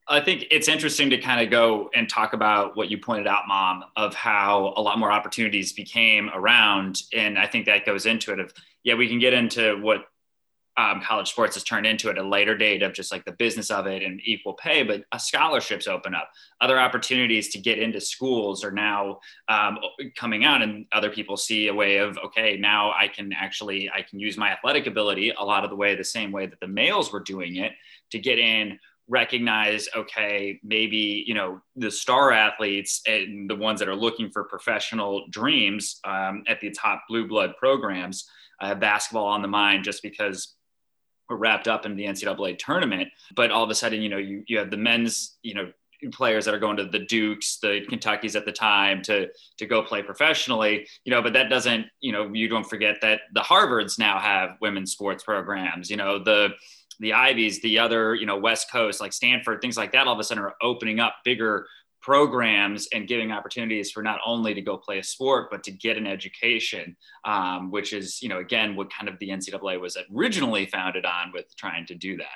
I 0.07 0.21
think 0.21 0.47
it's 0.51 0.69
interesting 0.69 1.09
to 1.11 1.19
kind 1.19 1.41
of 1.41 1.51
go 1.51 1.91
and 1.95 2.09
talk 2.09 2.35
about 2.35 2.77
what 2.77 2.91
you 2.91 2.99
pointed 2.99 3.27
out, 3.27 3.49
mom, 3.49 3.85
of 3.97 4.15
how 4.15 4.75
a 4.77 4.83
lot 4.83 4.99
more 4.99 5.11
opportunities 5.11 5.73
became 5.73 6.31
around. 6.35 7.03
And 7.15 7.39
I 7.39 7.47
think 7.47 7.65
that 7.67 7.87
goes 7.87 8.05
into 8.05 8.33
it 8.33 8.39
of, 8.39 8.53
yeah, 8.83 8.95
we 8.95 9.09
can 9.09 9.19
get 9.19 9.33
into 9.33 9.81
what 9.81 10.05
um, 10.77 11.01
college 11.01 11.31
sports 11.31 11.55
has 11.55 11.63
turned 11.63 11.87
into 11.87 12.11
at 12.11 12.19
a 12.19 12.23
later 12.23 12.57
date 12.57 12.83
of 12.83 12.93
just 12.93 13.13
like 13.13 13.25
the 13.25 13.33
business 13.33 13.71
of 13.71 13.87
it 13.87 14.03
and 14.03 14.21
equal 14.25 14.55
pay, 14.55 14.83
but 14.83 15.05
uh, 15.13 15.19
scholarships 15.19 15.87
open 15.87 16.15
up. 16.15 16.31
Other 16.61 16.81
opportunities 16.81 17.51
to 17.51 17.59
get 17.59 17.79
into 17.79 18.01
schools 18.01 18.65
are 18.65 18.73
now 18.73 19.21
um, 19.49 19.79
coming 20.17 20.45
out, 20.45 20.63
and 20.63 20.87
other 20.93 21.11
people 21.11 21.37
see 21.37 21.69
a 21.69 21.75
way 21.75 21.99
of 21.99 22.19
okay, 22.25 22.57
now 22.57 22.93
I 22.93 23.09
can 23.09 23.33
actually 23.33 23.89
I 23.91 24.03
can 24.03 24.19
use 24.19 24.37
my 24.37 24.51
athletic 24.51 24.87
ability 24.87 25.31
a 25.31 25.45
lot 25.45 25.63
of 25.63 25.71
the 25.71 25.77
way 25.77 25.95
the 25.95 26.05
same 26.05 26.33
way 26.33 26.47
that 26.47 26.61
the 26.61 26.69
males 26.69 27.13
were 27.13 27.21
doing 27.21 27.57
it 27.57 27.73
to 28.11 28.19
get 28.19 28.39
in 28.39 28.79
recognize 29.07 29.87
okay 29.95 30.59
maybe 30.65 31.23
you 31.27 31.35
know 31.35 31.61
the 31.77 31.91
star 31.91 32.33
athletes 32.33 33.03
and 33.07 33.51
the 33.51 33.55
ones 33.55 33.79
that 33.79 33.89
are 33.89 33.95
looking 33.95 34.31
for 34.31 34.45
professional 34.45 35.27
dreams 35.29 36.01
um, 36.05 36.43
at 36.49 36.59
the 36.61 36.71
top 36.71 37.03
blue 37.07 37.29
blood 37.29 37.55
programs 37.59 38.27
uh, 38.63 38.75
basketball 38.75 39.27
on 39.27 39.43
the 39.43 39.49
mind 39.49 39.85
just 39.85 40.03
because 40.03 40.55
wrapped 41.31 41.69
up 41.69 41.87
in 41.87 41.97
the 41.97 42.05
ncaa 42.05 42.59
tournament 42.59 43.09
but 43.35 43.51
all 43.51 43.65
of 43.65 43.71
a 43.71 43.75
sudden 43.75 44.03
you 44.03 44.09
know 44.09 44.19
you, 44.19 44.45
you 44.47 44.59
have 44.59 44.71
the 44.71 44.77
men's 44.77 45.37
you 45.43 45.55
know 45.55 45.71
players 46.13 46.45
that 46.45 46.53
are 46.53 46.59
going 46.59 46.77
to 46.77 46.85
the 46.85 46.99
dukes 46.99 47.59
the 47.61 47.81
kentuckys 47.91 48.37
at 48.37 48.45
the 48.45 48.53
time 48.53 49.01
to 49.01 49.27
to 49.57 49.65
go 49.65 49.83
play 49.83 50.03
professionally 50.03 50.87
you 51.05 51.11
know 51.11 51.23
but 51.23 51.33
that 51.33 51.49
doesn't 51.49 51.87
you 52.01 52.13
know 52.13 52.31
you 52.35 52.47
don't 52.47 52.69
forget 52.69 52.97
that 53.01 53.21
the 53.33 53.41
harvards 53.41 53.99
now 53.99 54.19
have 54.19 54.51
women's 54.61 54.93
sports 54.93 55.25
programs 55.25 55.91
you 55.91 55.97
know 55.97 56.19
the 56.23 56.51
the 57.01 57.13
Ivies, 57.13 57.61
the 57.61 57.79
other, 57.79 58.15
you 58.15 58.27
know, 58.27 58.39
West 58.39 58.71
Coast, 58.71 59.01
like 59.01 59.13
Stanford, 59.13 59.61
things 59.61 59.77
like 59.77 59.93
that, 59.93 60.07
all 60.07 60.15
of 60.15 60.21
a 60.21 60.25
sudden 60.25 60.45
are 60.45 60.55
opening 60.63 61.01
up 61.01 61.17
bigger 61.25 61.67
programs 62.05 62.87
and 62.93 63.09
giving 63.09 63.33
opportunities 63.33 63.91
for 63.91 64.03
not 64.03 64.21
only 64.27 64.53
to 64.53 64.61
go 64.61 64.77
play 64.77 64.99
a 64.99 65.03
sport, 65.03 65.49
but 65.51 65.65
to 65.65 65.71
get 65.71 65.97
an 65.97 66.07
education, 66.07 66.95
um, 67.25 67.71
which 67.71 67.95
is, 67.95 68.21
you 68.21 68.29
know, 68.29 68.41
again, 68.41 68.77
what 68.77 68.93
kind 68.93 69.09
of 69.09 69.19
the 69.21 69.31
NCAA 69.31 69.81
was 69.81 69.97
originally 70.15 70.67
founded 70.67 71.07
on 71.07 71.33
with 71.33 71.47
trying 71.57 71.87
to 71.87 71.95
do 71.95 72.19
that. 72.19 72.27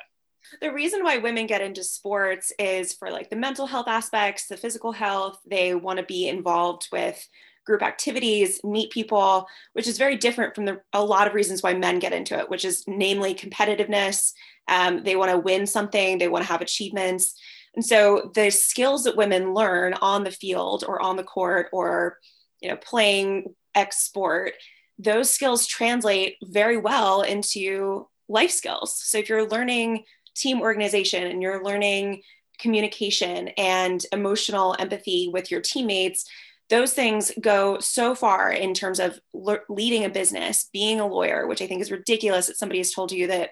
The 0.63 0.73
reason 0.73 1.05
why 1.05 1.19
women 1.19 1.47
get 1.47 1.61
into 1.61 1.85
sports 1.85 2.51
is 2.59 2.95
for 2.95 3.11
like 3.11 3.29
the 3.29 3.37
mental 3.37 3.67
health 3.67 3.89
aspects, 3.89 4.49
the 4.49 4.57
physical 4.57 4.93
health. 4.93 5.39
They 5.47 5.75
want 5.75 5.99
to 5.99 6.05
be 6.07 6.29
involved 6.29 6.89
with 6.91 7.29
group 7.67 7.83
activities, 7.83 8.65
meet 8.65 8.91
people, 8.91 9.47
which 9.75 9.87
is 9.87 9.99
very 9.99 10.17
different 10.17 10.55
from 10.55 10.65
the, 10.65 10.81
a 10.95 11.05
lot 11.05 11.27
of 11.27 11.35
reasons 11.35 11.63
why 11.63 11.75
men 11.75 11.99
get 11.99 12.15
into 12.15 12.39
it, 12.39 12.49
which 12.49 12.65
is 12.65 12.85
namely 12.87 13.35
competitiveness. 13.35 14.33
Um, 14.67 15.03
they 15.03 15.17
want 15.17 15.31
to 15.31 15.37
win 15.37 15.67
something, 15.67 16.17
they 16.17 16.29
want 16.29 16.47
to 16.47 16.51
have 16.51 16.63
achievements. 16.63 17.39
And 17.75 17.85
so 17.85 18.31
the 18.35 18.51
skills 18.51 19.05
that 19.05 19.17
women 19.17 19.55
learn 19.55 19.95
on 19.95 20.25
the 20.25 20.31
field 20.31 20.85
or 20.87 21.01
on 21.01 21.17
the 21.17 21.25
court 21.25 21.69
or 21.73 22.19
you 22.61 22.69
know 22.69 22.77
playing 22.77 23.55
X 23.75 24.05
sport, 24.05 24.55
those 24.99 25.31
skills 25.31 25.67
translate 25.67 26.37
very 26.43 26.77
well 26.77 27.23
into 27.23 28.09
life 28.29 28.51
skills. 28.51 29.01
So 29.01 29.19
if 29.19 29.29
you're 29.29 29.49
learning 29.49 30.05
team 30.35 30.61
organization 30.61 31.27
and 31.27 31.43
you're 31.43 31.65
learning 31.65 32.23
communication 32.59 33.49
and 33.57 34.05
emotional 34.13 34.75
empathy 34.79 35.31
with 35.33 35.51
your 35.51 35.61
teammates, 35.61 36.29
those 36.69 36.93
things 36.93 37.33
go 37.41 37.79
so 37.79 38.15
far 38.15 38.51
in 38.53 38.75
terms 38.75 39.01
of 39.01 39.19
le- 39.33 39.61
leading 39.69 40.05
a 40.05 40.11
business, 40.11 40.69
being 40.73 41.01
a 41.01 41.07
lawyer, 41.07 41.47
which 41.47 41.63
I 41.63 41.67
think 41.67 41.81
is 41.81 41.91
ridiculous 41.91 42.47
that 42.47 42.59
somebody 42.59 42.79
has 42.79 42.93
told 42.93 43.11
you 43.11 43.27
that 43.29 43.51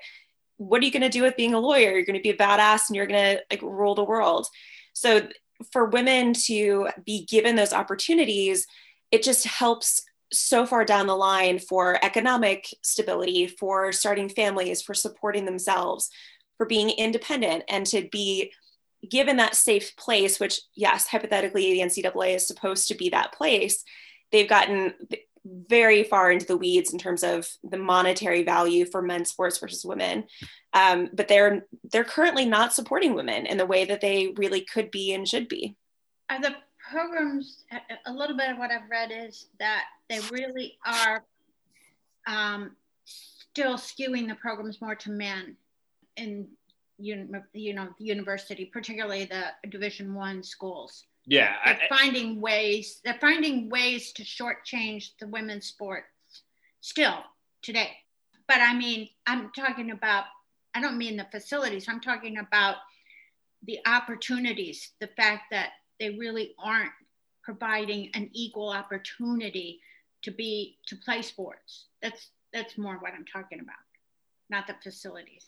what 0.57 0.83
are 0.83 0.85
you 0.85 0.93
going 0.93 1.03
to 1.03 1.09
do 1.09 1.23
with 1.23 1.37
being 1.37 1.55
a 1.55 1.61
lawyer? 1.61 1.93
You're 1.93 2.05
going 2.05 2.19
to 2.19 2.23
be 2.23 2.31
a 2.31 2.37
badass 2.37 2.89
and 2.89 2.97
you're 2.97 3.07
going 3.07 3.37
to 3.37 3.43
like 3.51 3.63
rule 3.63 3.95
the 3.95 4.05
world. 4.05 4.47
So 4.93 5.29
for 5.73 5.87
women 5.87 6.33
to 6.47 6.89
be 7.05 7.27
given 7.27 7.57
those 7.57 7.73
opportunities, 7.73 8.67
it 9.11 9.23
just 9.23 9.47
helps 9.47 10.03
so 10.33 10.67
far 10.67 10.85
down 10.85 11.07
the 11.07 11.17
line 11.17 11.59
for 11.59 12.05
economic 12.05 12.67
stability, 12.83 13.47
for 13.47 13.93
starting 13.93 14.29
families, 14.29 14.83
for 14.83 14.95
supporting 14.95 15.45
themselves, 15.45 16.11
for 16.57 16.67
being 16.67 16.91
independent 16.91 17.65
and 17.69 17.87
to 17.87 18.09
be 18.11 18.53
given 19.09 19.37
that 19.37 19.55
safe 19.55 19.95
place, 19.97 20.41
which, 20.41 20.61
yes, 20.75 21.07
hypothetically, 21.07 21.73
the 21.73 21.81
NCAA 21.81 22.35
is 22.35 22.47
supposed 22.47 22.89
to 22.89 22.95
be 22.95 23.11
that 23.11 23.33
place, 23.33 23.85
they've 24.33 24.49
gotten 24.49 24.95
very 25.69 26.03
far 26.03 26.31
into 26.31 26.47
the 26.47 26.57
weeds 26.57 26.93
in 26.93 26.99
terms 26.99 27.23
of 27.23 27.49
the 27.63 27.77
monetary 27.77 28.43
value 28.43 28.85
for 28.85 29.03
men's 29.03 29.31
sports 29.31 29.59
versus 29.59 29.85
women. 29.85 30.25
Um, 30.73 31.11
but 31.13 31.29
they're 31.29 31.67
they're 31.91 32.05
currently 32.05 32.47
not 32.47 32.73
supporting 32.73 33.15
women 33.15 33.47
in 33.47 33.57
the 33.57 33.67
way 33.67 33.85
that 33.85 34.01
they 34.01 34.35
really 34.37 34.63
could 34.63 34.91
be 34.91 35.15
and 35.15 35.27
should 35.27 35.49
be. 35.49 35.77
Are 36.29 36.41
the 36.41 36.55
programs 36.91 37.65
a 38.07 38.13
little 38.13 38.37
bit 38.37 38.51
of 38.51 38.59
what 38.59 38.71
I've 38.71 38.91
read 38.91 39.11
is 39.13 39.47
that 39.59 39.85
they 40.09 40.21
really 40.31 40.79
are 40.85 41.25
um, 42.27 42.73
still 43.05 43.77
skewing 43.77 44.29
the 44.29 44.35
programs 44.35 44.81
more 44.81 44.95
to 44.95 45.11
men 45.11 45.57
in 46.17 46.49
you 46.99 47.17
know 47.17 47.43
the 47.53 48.05
university 48.05 48.65
particularly 48.65 49.27
the 49.27 49.69
division 49.69 50.15
one 50.15 50.43
schools 50.43 51.05
yeah 51.27 51.55
they're 51.65 51.79
I, 51.83 51.89
finding 51.89 52.41
ways 52.41 53.01
they're 53.05 53.19
finding 53.21 53.69
ways 53.69 54.13
to 54.13 54.23
shortchange 54.23 55.11
the 55.21 55.29
women's 55.29 55.67
sports 55.67 56.07
still 56.81 57.19
today 57.63 57.97
but 58.49 58.61
I 58.61 58.75
mean, 58.75 59.09
I'm 59.27 59.51
talking 59.57 59.91
about, 59.91 60.25
I 60.75 60.81
don't 60.81 60.99
mean 60.99 61.17
the 61.17 61.27
facilities, 61.31 61.89
I'm 61.89 62.01
talking 62.01 62.39
about 62.39 62.77
the 63.65 63.79
opportunities, 63.87 64.93
the 65.01 65.09
fact 65.09 65.45
that 65.51 65.71
they 65.99 66.11
really 66.11 66.55
aren't 66.59 66.93
providing 67.43 68.11
an 68.15 68.31
equal 68.33 68.71
opportunity 68.71 69.81
to 70.23 70.31
be 70.31 70.79
to 70.87 70.97
play 70.97 71.23
sports. 71.23 71.87
That's 72.03 72.31
that's 72.53 72.79
more 72.79 72.97
what 72.99 73.13
I'm 73.13 73.25
talking 73.25 73.61
about, 73.61 73.77
not 74.51 74.67
the 74.67 74.75
facilities. 74.83 75.47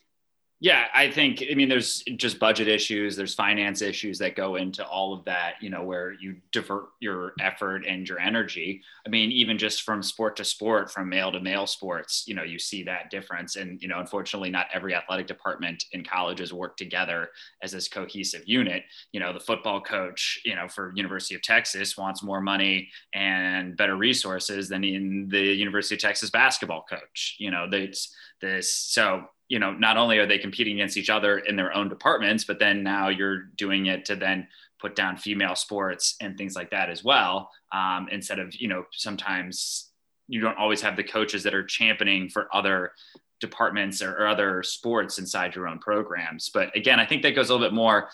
Yeah, 0.60 0.86
I 0.92 1.08
think, 1.08 1.44
I 1.48 1.54
mean, 1.54 1.68
there's 1.68 2.02
just 2.16 2.40
budget 2.40 2.66
issues, 2.66 3.14
there's 3.14 3.32
finance 3.32 3.80
issues 3.80 4.18
that 4.18 4.34
go 4.34 4.56
into 4.56 4.84
all 4.84 5.12
of 5.12 5.24
that, 5.26 5.52
you 5.60 5.70
know, 5.70 5.84
where 5.84 6.10
you 6.14 6.34
divert 6.50 6.86
your 6.98 7.34
effort 7.40 7.84
and 7.86 8.08
your 8.08 8.18
energy. 8.18 8.82
I 9.06 9.08
mean, 9.08 9.30
even 9.30 9.56
just 9.56 9.82
from 9.82 10.02
sport 10.02 10.34
to 10.36 10.44
sport, 10.44 10.90
from 10.90 11.08
male 11.08 11.30
to 11.30 11.38
male 11.38 11.68
sports, 11.68 12.24
you 12.26 12.34
know, 12.34 12.42
you 12.42 12.58
see 12.58 12.82
that 12.82 13.08
difference. 13.08 13.54
And, 13.54 13.80
you 13.80 13.86
know, 13.86 14.00
unfortunately, 14.00 14.50
not 14.50 14.66
every 14.72 14.96
athletic 14.96 15.28
department 15.28 15.84
in 15.92 16.02
colleges 16.02 16.52
work 16.52 16.76
together 16.76 17.28
as 17.62 17.70
this 17.70 17.86
cohesive 17.86 18.42
unit. 18.44 18.82
You 19.12 19.20
know, 19.20 19.32
the 19.32 19.38
football 19.38 19.80
coach, 19.80 20.40
you 20.44 20.56
know, 20.56 20.66
for 20.66 20.92
University 20.96 21.36
of 21.36 21.42
Texas 21.42 21.96
wants 21.96 22.24
more 22.24 22.40
money 22.40 22.90
and 23.14 23.76
better 23.76 23.94
resources 23.94 24.68
than 24.68 24.82
in 24.82 25.28
the 25.28 25.38
University 25.40 25.94
of 25.94 26.00
Texas 26.00 26.30
basketball 26.30 26.84
coach. 26.90 27.36
You 27.38 27.52
know, 27.52 27.68
that's 27.70 28.12
this. 28.40 28.74
So, 28.74 29.26
you 29.48 29.58
know, 29.58 29.72
not 29.72 29.96
only 29.96 30.18
are 30.18 30.26
they 30.26 30.38
competing 30.38 30.74
against 30.74 30.96
each 30.96 31.10
other 31.10 31.38
in 31.38 31.56
their 31.56 31.74
own 31.74 31.88
departments, 31.88 32.44
but 32.44 32.58
then 32.58 32.82
now 32.82 33.08
you're 33.08 33.44
doing 33.56 33.86
it 33.86 34.04
to 34.06 34.16
then 34.16 34.46
put 34.78 34.94
down 34.94 35.16
female 35.16 35.54
sports 35.54 36.16
and 36.20 36.36
things 36.36 36.54
like 36.54 36.70
that 36.70 36.90
as 36.90 37.02
well. 37.02 37.50
Um, 37.72 38.08
instead 38.10 38.38
of, 38.38 38.54
you 38.54 38.68
know, 38.68 38.84
sometimes 38.92 39.90
you 40.28 40.40
don't 40.40 40.58
always 40.58 40.82
have 40.82 40.96
the 40.96 41.04
coaches 41.04 41.42
that 41.42 41.54
are 41.54 41.64
championing 41.64 42.28
for 42.28 42.54
other 42.54 42.92
departments 43.40 44.02
or, 44.02 44.12
or 44.12 44.26
other 44.26 44.62
sports 44.62 45.18
inside 45.18 45.54
your 45.54 45.66
own 45.66 45.78
programs. 45.78 46.50
But 46.50 46.76
again, 46.76 47.00
I 47.00 47.06
think 47.06 47.22
that 47.22 47.34
goes 47.34 47.50
a 47.50 47.54
little 47.54 47.66
bit 47.66 47.74
more. 47.74 48.10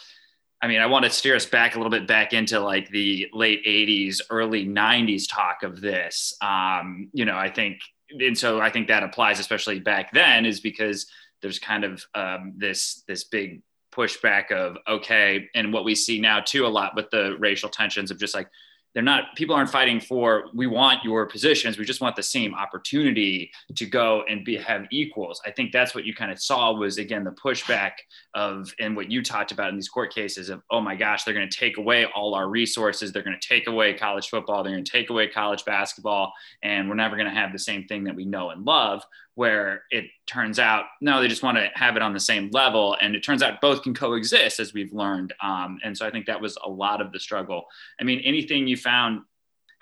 I 0.63 0.69
mean, 0.69 0.81
I 0.81 0.87
want 0.87 1.05
to 1.05 1.11
steer 1.11 1.37
us 1.37 1.45
back 1.45 1.75
a 1.75 1.79
little 1.79 1.91
bit 1.91 2.07
back 2.07 2.33
into 2.33 2.61
like 2.61 2.89
the 2.89 3.29
late 3.33 3.65
80s, 3.67 4.21
early 4.31 4.65
90s 4.67 5.25
talk 5.29 5.63
of 5.63 5.81
this. 5.81 6.35
Um, 6.41 7.11
you 7.13 7.25
know, 7.25 7.37
I 7.37 7.51
think, 7.51 7.81
and 8.11 8.39
so 8.39 8.61
I 8.61 8.71
think 8.71 8.89
that 8.89 9.03
applies 9.03 9.41
especially 9.41 9.81
back 9.81 10.13
then, 10.13 10.47
is 10.47 10.61
because 10.61 11.07
there's 11.45 11.59
kind 11.59 11.85
of 11.85 12.03
um, 12.15 12.55
this 12.57 13.05
this 13.07 13.25
big 13.25 13.61
pushback 13.95 14.51
of 14.51 14.79
okay, 14.89 15.49
and 15.55 15.73
what 15.73 15.85
we 15.85 15.95
see 15.95 16.19
now 16.19 16.41
too 16.41 16.67
a 16.67 16.69
lot 16.69 16.97
with 16.97 17.11
the 17.11 17.37
racial 17.39 17.69
tensions 17.69 18.11
of 18.11 18.19
just 18.19 18.35
like 18.35 18.49
they're 18.95 19.03
not 19.03 19.35
people 19.35 19.55
aren't 19.55 19.71
fighting 19.71 20.01
for 20.01 20.45
we 20.55 20.67
want 20.67 21.03
your 21.05 21.27
positions 21.27 21.77
we 21.77 21.85
just 21.85 22.01
want 22.01 22.15
the 22.15 22.23
same 22.23 22.55
opportunity 22.55 23.51
to 23.75 23.87
go 23.87 24.23
and 24.29 24.45
be 24.45 24.57
have 24.57 24.87
equals. 24.91 25.43
I 25.45 25.51
think 25.51 25.73
that's 25.73 25.95
what 25.95 26.05
you 26.05 26.15
kind 26.15 26.31
of 26.31 26.41
saw 26.41 26.73
was 26.73 26.99
again 26.99 27.25
the 27.25 27.33
pushback 27.33 27.93
of 28.35 28.73
and 28.81 28.97
what 28.97 29.11
you 29.11 29.23
talked 29.23 29.53
about 29.53 29.71
in 29.71 29.75
these 29.75 29.89
court 29.89 30.15
cases 30.15 30.49
of 30.49 30.63
oh 30.71 30.81
my 30.81 30.95
gosh 30.95 31.25
they're 31.25 31.35
going 31.35 31.49
to 31.49 31.57
take 31.57 31.77
away 31.77 32.07
all 32.07 32.35
our 32.35 32.49
resources 32.49 33.13
they're 33.13 33.23
going 33.23 33.39
to 33.39 33.49
take 33.49 33.67
away 33.67 33.93
college 33.93 34.29
football 34.29 34.63
they're 34.63 34.73
going 34.73 34.85
to 34.85 34.91
take 34.91 35.11
away 35.11 35.29
college 35.29 35.65
basketball 35.65 36.33
and 36.63 36.89
we're 36.89 36.95
never 36.95 37.17
going 37.17 37.29
to 37.29 37.35
have 37.35 37.53
the 37.53 37.59
same 37.59 37.85
thing 37.85 38.05
that 38.05 38.15
we 38.15 38.25
know 38.25 38.51
and 38.51 38.65
love 38.65 39.03
where 39.35 39.83
it 39.91 40.05
turns 40.27 40.59
out 40.59 40.85
no 41.01 41.21
they 41.21 41.29
just 41.29 41.43
want 41.43 41.57
to 41.57 41.69
have 41.75 41.97
it 41.97 42.03
on 42.03 42.13
the 42.13 42.21
same 42.21 42.51
level 42.53 42.97
and 43.01 43.15
it 43.15 43.23
turns 43.23 43.43
out 43.43 43.61
both 43.61 43.83
can 43.83 43.95
coexist 43.95 44.61
as 44.61 44.73
we've 44.73 44.93
learned 44.93 45.33
um, 45.43 45.79
and 45.83 45.97
so 45.97 46.07
i 46.07 46.11
think 46.11 46.27
that 46.27 46.41
was 46.41 46.57
a 46.65 46.69
lot 46.69 47.01
of 47.01 47.13
the 47.13 47.21
struggle. 47.21 47.65
I 48.01 48.05
mean 48.05 48.21
anything 48.21 48.67
you 48.67 48.77
found 48.77 49.23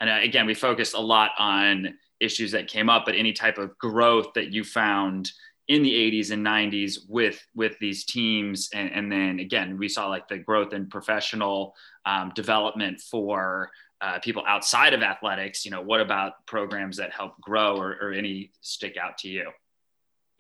and 0.01 0.11
uh, 0.11 0.19
again 0.23 0.47
we 0.47 0.55
focused 0.55 0.95
a 0.95 1.01
lot 1.01 1.33
on 1.39 1.95
issues 2.21 2.53
that 2.53 2.69
came 2.69 2.89
up 2.89 3.05
but 3.05 3.15
any 3.15 3.33
type 3.33 3.59
of 3.59 3.77
growth 3.79 4.29
that 4.35 4.53
you 4.53 4.65
found 4.65 5.31
in 5.69 5.83
the 5.83 5.93
80s 5.93 6.31
and 6.33 6.45
90s 6.45 6.99
with 7.09 7.45
with 7.55 7.79
these 7.79 8.05
teams 8.05 8.69
and, 8.75 8.91
and 8.93 9.13
then 9.13 9.39
again 9.39 9.79
we 9.79 9.89
saw 9.89 10.09
like 10.09 10.29
the 10.29 10.39
growth 10.39 10.73
in 10.73 10.89
professional 10.89 11.75
um, 12.05 12.33
development 12.35 13.01
for 13.01 13.71
uh, 14.03 14.19
people 14.19 14.43
outside 14.47 14.93
of 14.95 15.03
athletics, 15.03 15.65
you 15.65 15.71
know, 15.71 15.81
what 15.81 16.01
about 16.01 16.45
programs 16.47 16.97
that 16.97 17.13
help 17.13 17.41
grow 17.41 17.77
or, 17.77 17.97
or 18.01 18.13
any 18.13 18.51
stick 18.61 18.97
out 18.97 19.17
to 19.19 19.29
you? 19.29 19.49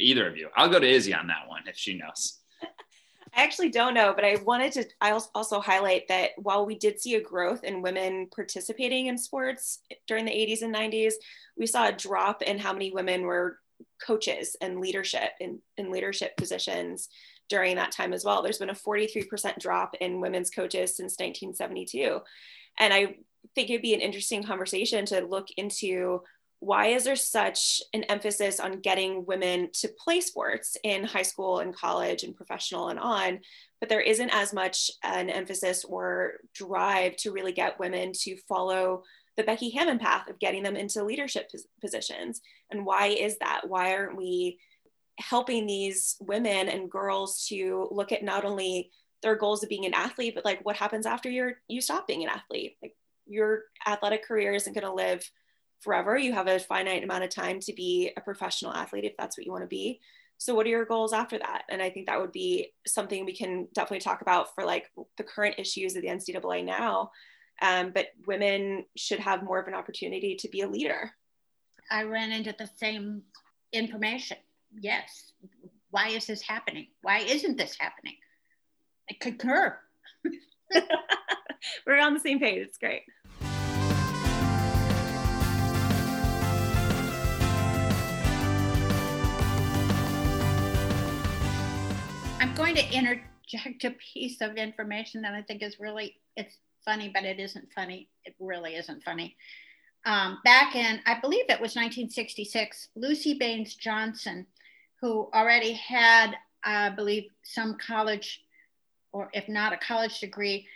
Either 0.01 0.29
of 0.29 0.37
you. 0.37 0.48
I'll 0.57 0.68
go 0.68 0.81
to 0.81 0.88
Izzy 0.88 1.14
on 1.14 1.29
that 1.29 1.48
one 1.48 1.62
if 1.66 1.77
she 1.77 1.96
knows. 1.96 2.40
I 3.35 3.42
actually 3.44 3.70
don't 3.70 3.94
know, 3.94 4.12
but 4.14 4.25
I 4.25 4.37
wanted 4.44 4.72
to 4.72 4.85
I 5.01 5.12
also 5.35 5.61
highlight 5.61 6.09
that 6.09 6.31
while 6.37 6.66
we 6.66 6.75
did 6.75 7.01
see 7.01 7.14
a 7.14 7.20
growth 7.20 7.64
in 7.64 7.83
women 7.83 8.29
participating 8.35 9.07
in 9.07 9.16
sports 9.16 9.79
during 10.07 10.25
the 10.25 10.33
80s 10.33 10.62
and 10.62 10.75
90s, 10.75 11.14
we 11.57 11.66
saw 11.66 11.87
a 11.87 11.92
drop 11.92 12.42
in 12.42 12.59
how 12.59 12.72
many 12.72 12.90
women 12.90 13.22
were 13.22 13.59
coaches 14.05 14.57
and 14.61 14.81
leadership 14.81 15.31
in, 15.40 15.61
in 15.79 15.90
leadership 15.90 16.37
positions 16.37 17.09
during 17.48 17.77
that 17.77 17.92
time 17.92 18.12
as 18.12 18.25
well. 18.25 18.42
There's 18.42 18.59
been 18.59 18.70
a 18.70 18.75
43% 18.75 19.59
drop 19.59 19.94
in 20.01 20.20
women's 20.20 20.51
coaches 20.51 20.96
since 20.96 21.18
1972. 21.18 22.20
And 22.79 22.92
I 22.92 23.16
think 23.55 23.71
it'd 23.71 23.83
be 23.83 23.95
an 23.95 24.01
interesting 24.01 24.43
conversation 24.43 25.05
to 25.07 25.25
look 25.25 25.49
into 25.57 26.23
why 26.61 26.87
is 26.87 27.05
there 27.05 27.17
such 27.17 27.83
an 27.93 28.05
emphasis 28.05 28.61
on 28.61 28.81
getting 28.81 29.27
women 29.27 29.69
to 29.73 29.91
play 29.99 30.21
sports 30.21 30.77
in 30.85 31.03
high 31.03 31.23
school 31.23 31.59
and 31.59 31.75
college 31.75 32.23
and 32.23 32.37
professional 32.37 32.88
and 32.88 33.01
on 33.01 33.41
but 33.81 33.88
there 33.88 34.01
isn't 34.01 34.31
as 34.31 34.53
much 34.53 34.93
an 35.03 35.29
emphasis 35.29 35.85
or 35.85 36.35
drive 36.55 37.17
to 37.17 37.33
really 37.33 37.51
get 37.51 37.81
women 37.81 38.12
to 38.12 38.37
follow 38.49 39.03
the 39.37 39.43
becky 39.43 39.71
hammon 39.71 39.99
path 39.99 40.29
of 40.29 40.38
getting 40.38 40.62
them 40.62 40.77
into 40.77 41.03
leadership 41.03 41.51
positions. 41.81 42.41
And 42.71 42.87
why 42.87 43.07
is 43.07 43.38
that? 43.38 43.62
Why 43.67 43.95
aren't 43.95 44.17
we 44.17 44.61
helping 45.19 45.67
these 45.67 46.17
women 46.21 46.69
and 46.69 46.91
girls 46.91 47.47
to 47.49 47.88
look 47.91 48.12
at 48.12 48.23
not 48.23 48.45
only 48.45 48.91
their 49.23 49.37
goals 49.37 49.62
of 49.62 49.69
being 49.69 49.85
an 49.85 49.95
athlete 49.95 50.35
but 50.35 50.45
like 50.45 50.65
what 50.65 50.77
happens 50.77 51.07
after 51.07 51.31
you're 51.31 51.55
you 51.69 51.81
stop 51.81 52.07
being 52.07 52.23
an 52.23 52.31
athlete? 52.31 52.77
Like 52.83 52.95
your 53.26 53.62
athletic 53.87 54.26
career 54.26 54.52
isn't 54.52 54.72
going 54.72 54.87
to 54.87 54.92
live 54.92 55.28
forever. 55.80 56.16
You 56.16 56.32
have 56.32 56.46
a 56.46 56.58
finite 56.58 57.04
amount 57.04 57.24
of 57.24 57.30
time 57.30 57.61
to 57.61 57.72
be 57.72 58.11
a 58.16 58.20
professional 58.20 58.72
athlete 58.72 59.04
if 59.04 59.16
that's 59.18 59.37
what 59.37 59.46
you 59.46 59.52
want 59.52 59.64
to 59.64 59.68
be. 59.68 60.00
So, 60.38 60.54
what 60.54 60.66
are 60.66 60.70
your 60.70 60.85
goals 60.85 61.12
after 61.12 61.38
that? 61.38 61.62
And 61.68 61.80
I 61.80 61.90
think 61.90 62.06
that 62.06 62.20
would 62.20 62.32
be 62.32 62.72
something 62.87 63.24
we 63.24 63.37
can 63.37 63.68
definitely 63.74 64.00
talk 64.00 64.22
about 64.22 64.54
for 64.54 64.64
like 64.64 64.90
the 65.16 65.24
current 65.24 65.56
issues 65.58 65.94
of 65.94 66.02
the 66.02 66.08
NCAA 66.08 66.64
now. 66.64 67.11
Um, 67.61 67.92
but 67.94 68.06
women 68.26 68.85
should 68.96 69.20
have 69.20 69.44
more 69.44 69.61
of 69.61 69.68
an 69.68 69.74
opportunity 69.74 70.35
to 70.37 70.48
be 70.48 70.62
a 70.62 70.68
leader. 70.68 71.12
I 71.90 72.04
ran 72.04 72.32
into 72.32 72.54
the 72.58 72.68
same 72.76 73.22
information. 73.72 74.38
Yes. 74.80 75.32
Why 75.90 76.08
is 76.08 76.26
this 76.26 76.42
happening? 76.42 76.88
Why 77.02 77.18
isn't 77.18 77.56
this 77.56 77.76
happening? 77.78 78.16
I 79.11 79.16
concur. 79.20 79.78
We're 81.87 82.00
on 82.00 82.14
the 82.14 82.20
same 82.20 82.38
page. 82.38 82.66
It's 82.66 82.78
great. 82.78 83.02
I'm 92.40 92.54
going 92.54 92.74
to 92.74 92.92
interject 92.92 93.85
a 93.85 93.90
piece 94.12 94.40
of 94.40 94.56
information 94.56 95.22
that 95.22 95.35
I 95.35 95.42
think 95.42 95.62
is 95.62 95.78
really 95.78 96.16
it's 96.37 96.56
funny, 96.85 97.11
but 97.12 97.24
it 97.24 97.38
isn't 97.38 97.68
funny. 97.74 98.08
It 98.24 98.35
really 98.40 98.74
isn't 98.74 99.02
funny. 99.02 99.37
Um, 100.04 100.38
back 100.44 100.74
in, 100.74 101.00
I 101.06 101.20
believe 101.20 101.44
it 101.44 101.61
was 101.61 101.76
1966, 101.76 102.88
Luci 102.98 103.38
Baines 103.38 103.76
Johnson, 103.76 104.46
who 105.00 105.30
already 105.32 105.72
had, 105.74 106.35
I 106.64 106.90
believe, 106.90 107.24
some 107.44 107.76
college, 107.78 108.42
or 109.12 109.31
if 109.33 109.48
not 109.48 109.72
a 109.72 109.77
college 109.77 110.20
degree, 110.20 110.66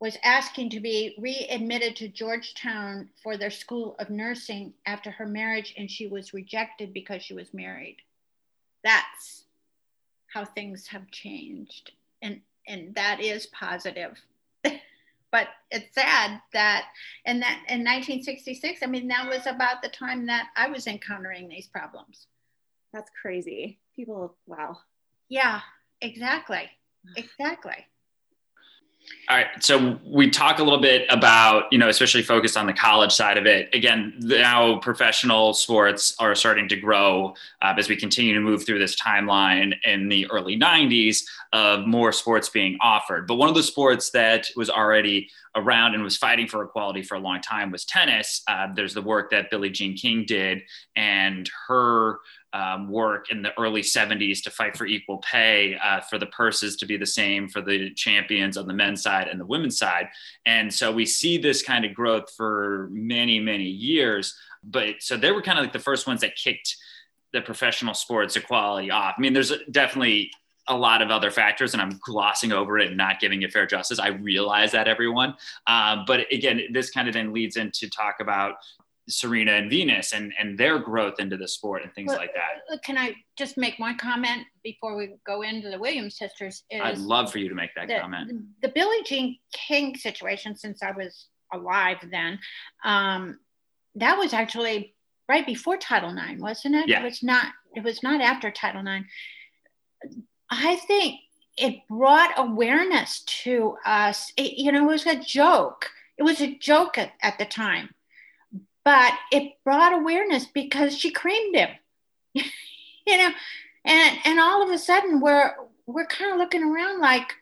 was 0.00 0.16
asking 0.22 0.70
to 0.70 0.80
be 0.80 1.16
readmitted 1.18 1.96
to 1.96 2.08
Georgetown 2.08 3.08
for 3.22 3.36
their 3.36 3.50
School 3.50 3.96
of 3.98 4.10
Nursing 4.10 4.72
after 4.86 5.10
her 5.10 5.26
marriage, 5.26 5.74
and 5.76 5.90
she 5.90 6.06
was 6.06 6.32
rejected 6.32 6.92
because 6.92 7.22
she 7.22 7.34
was 7.34 7.52
married. 7.52 7.96
That's 8.84 9.44
how 10.32 10.44
things 10.44 10.86
have 10.88 11.10
changed, 11.10 11.92
and 12.22 12.40
and 12.66 12.94
that 12.94 13.20
is 13.20 13.46
positive. 13.46 14.20
but 15.32 15.48
it's 15.70 15.94
sad 15.94 16.40
that 16.52 16.86
in 17.24 17.40
that 17.40 17.64
in 17.68 17.80
1966, 17.80 18.80
I 18.82 18.86
mean, 18.86 19.08
that 19.08 19.28
was 19.28 19.46
about 19.46 19.82
the 19.82 19.88
time 19.88 20.26
that 20.26 20.48
I 20.56 20.68
was 20.68 20.86
encountering 20.86 21.48
these 21.48 21.66
problems. 21.66 22.26
That's 22.92 23.10
crazy. 23.20 23.80
People, 23.96 24.36
wow. 24.46 24.78
Yeah, 25.28 25.60
exactly, 26.00 26.70
exactly. 27.16 27.86
All 29.30 29.36
right. 29.36 29.46
So 29.60 29.98
we 30.06 30.30
talk 30.30 30.58
a 30.58 30.62
little 30.62 30.80
bit 30.80 31.06
about, 31.10 31.64
you 31.70 31.78
know, 31.78 31.88
especially 31.88 32.22
focused 32.22 32.56
on 32.56 32.66
the 32.66 32.72
college 32.72 33.12
side 33.12 33.36
of 33.36 33.44
it. 33.44 33.68
Again, 33.74 34.14
now 34.20 34.78
professional 34.78 35.52
sports 35.52 36.14
are 36.18 36.34
starting 36.34 36.66
to 36.68 36.76
grow 36.76 37.34
uh, 37.60 37.74
as 37.76 37.90
we 37.90 37.96
continue 37.96 38.34
to 38.34 38.40
move 38.40 38.64
through 38.64 38.78
this 38.78 38.96
timeline 38.96 39.74
in 39.84 40.08
the 40.08 40.26
early 40.30 40.58
90s 40.58 41.24
of 41.52 41.86
more 41.86 42.10
sports 42.10 42.48
being 42.48 42.78
offered. 42.80 43.26
But 43.26 43.34
one 43.34 43.50
of 43.50 43.54
the 43.54 43.62
sports 43.62 44.10
that 44.10 44.46
was 44.56 44.70
already 44.70 45.28
around 45.54 45.94
and 45.94 46.02
was 46.02 46.16
fighting 46.16 46.46
for 46.46 46.62
equality 46.62 47.02
for 47.02 47.16
a 47.16 47.20
long 47.20 47.42
time 47.42 47.70
was 47.70 47.84
tennis. 47.84 48.42
Uh, 48.48 48.68
there's 48.74 48.94
the 48.94 49.02
work 49.02 49.30
that 49.30 49.50
Billie 49.50 49.70
Jean 49.70 49.94
King 49.94 50.24
did, 50.26 50.62
and 50.96 51.50
her 51.66 52.18
um, 52.52 52.88
work 52.90 53.30
in 53.30 53.42
the 53.42 53.52
early 53.58 53.82
70s 53.82 54.42
to 54.42 54.50
fight 54.50 54.76
for 54.76 54.86
equal 54.86 55.18
pay, 55.18 55.76
uh, 55.82 56.00
for 56.00 56.18
the 56.18 56.26
purses 56.26 56.76
to 56.76 56.86
be 56.86 56.96
the 56.96 57.06
same 57.06 57.48
for 57.48 57.60
the 57.60 57.90
champions 57.94 58.56
on 58.56 58.66
the 58.66 58.72
men's 58.72 59.02
side 59.02 59.28
and 59.28 59.40
the 59.40 59.46
women's 59.46 59.78
side. 59.78 60.08
And 60.46 60.72
so 60.72 60.90
we 60.90 61.04
see 61.04 61.38
this 61.38 61.62
kind 61.62 61.84
of 61.84 61.94
growth 61.94 62.32
for 62.36 62.88
many, 62.90 63.38
many 63.38 63.64
years. 63.64 64.34
But 64.64 64.96
so 65.00 65.16
they 65.16 65.30
were 65.30 65.42
kind 65.42 65.58
of 65.58 65.64
like 65.64 65.72
the 65.72 65.78
first 65.78 66.06
ones 66.06 66.22
that 66.22 66.36
kicked 66.36 66.76
the 67.32 67.42
professional 67.42 67.94
sports 67.94 68.36
equality 68.36 68.90
off. 68.90 69.14
I 69.18 69.20
mean, 69.20 69.34
there's 69.34 69.52
definitely 69.70 70.30
a 70.68 70.76
lot 70.76 71.02
of 71.02 71.10
other 71.10 71.30
factors 71.30 71.72
and 71.72 71.82
I'm 71.82 71.98
glossing 72.02 72.52
over 72.52 72.78
it 72.78 72.88
and 72.88 72.96
not 72.96 73.20
giving 73.20 73.42
it 73.42 73.52
fair 73.52 73.66
justice. 73.66 73.98
I 73.98 74.08
realize 74.08 74.72
that 74.72 74.86
everyone. 74.86 75.34
Um, 75.66 76.04
but 76.06 76.20
again, 76.30 76.60
this 76.72 76.90
kind 76.90 77.08
of 77.08 77.14
then 77.14 77.32
leads 77.32 77.56
into 77.56 77.88
talk 77.88 78.16
about 78.20 78.56
Serena 79.08 79.52
and 79.52 79.70
Venus 79.70 80.12
and, 80.12 80.32
and 80.38 80.58
their 80.58 80.78
growth 80.78 81.18
into 81.18 81.36
the 81.36 81.48
sport 81.48 81.82
and 81.82 81.92
things 81.94 82.08
well, 82.08 82.18
like 82.18 82.34
that. 82.34 82.62
Uh, 82.72 82.78
can 82.84 82.98
I 82.98 83.14
just 83.36 83.56
make 83.56 83.78
one 83.78 83.96
comment 83.96 84.44
before 84.62 84.96
we 84.96 85.14
go 85.26 85.42
into 85.42 85.70
the 85.70 85.78
Williams 85.78 86.16
sisters? 86.16 86.62
I'd 86.72 86.98
love 86.98 87.32
for 87.32 87.38
you 87.38 87.48
to 87.48 87.54
make 87.54 87.74
that 87.74 87.88
the, 87.88 87.98
comment. 87.98 88.28
The, 88.28 88.68
the 88.68 88.72
Billie 88.74 89.02
Jean 89.04 89.38
King 89.52 89.96
situation, 89.96 90.56
since 90.56 90.82
I 90.82 90.92
was 90.92 91.26
alive 91.52 91.98
then, 92.10 92.38
um, 92.84 93.38
that 93.94 94.18
was 94.18 94.32
actually 94.32 94.94
right 95.28 95.46
before 95.46 95.76
Title 95.76 96.16
IX, 96.16 96.40
wasn't 96.40 96.74
it? 96.74 96.88
Yeah. 96.88 97.00
It 97.00 97.04
was 97.04 97.22
not. 97.22 97.46
It 97.74 97.84
was 97.84 98.02
not 98.02 98.20
after 98.20 98.50
Title 98.50 98.86
IX. 98.86 99.06
I 100.50 100.76
think 100.76 101.20
it 101.56 101.86
brought 101.88 102.30
awareness 102.36 103.22
to 103.42 103.76
us. 103.84 104.32
It, 104.36 104.58
you 104.58 104.72
know, 104.72 104.88
it 104.88 104.92
was 104.92 105.06
a 105.06 105.16
joke. 105.16 105.90
It 106.16 106.22
was 106.22 106.40
a 106.40 106.56
joke 106.56 106.98
at, 106.98 107.12
at 107.22 107.38
the 107.38 107.44
time, 107.44 107.90
but 108.88 109.12
it 109.30 109.52
brought 109.64 109.92
awareness 109.92 110.46
because 110.46 110.96
she 110.96 111.10
creamed 111.10 111.54
him. 111.54 111.68
you 112.32 113.18
know, 113.18 113.30
and 113.84 114.18
and 114.24 114.40
all 114.40 114.62
of 114.62 114.70
a 114.70 114.78
sudden 114.78 115.20
we're 115.20 115.52
we're 115.84 116.06
kind 116.06 116.32
of 116.32 116.38
looking 116.38 116.62
around 116.62 116.98
like, 116.98 117.34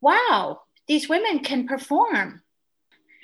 wow, 0.00 0.60
these 0.86 1.08
women 1.08 1.40
can 1.40 1.66
perform. 1.66 2.42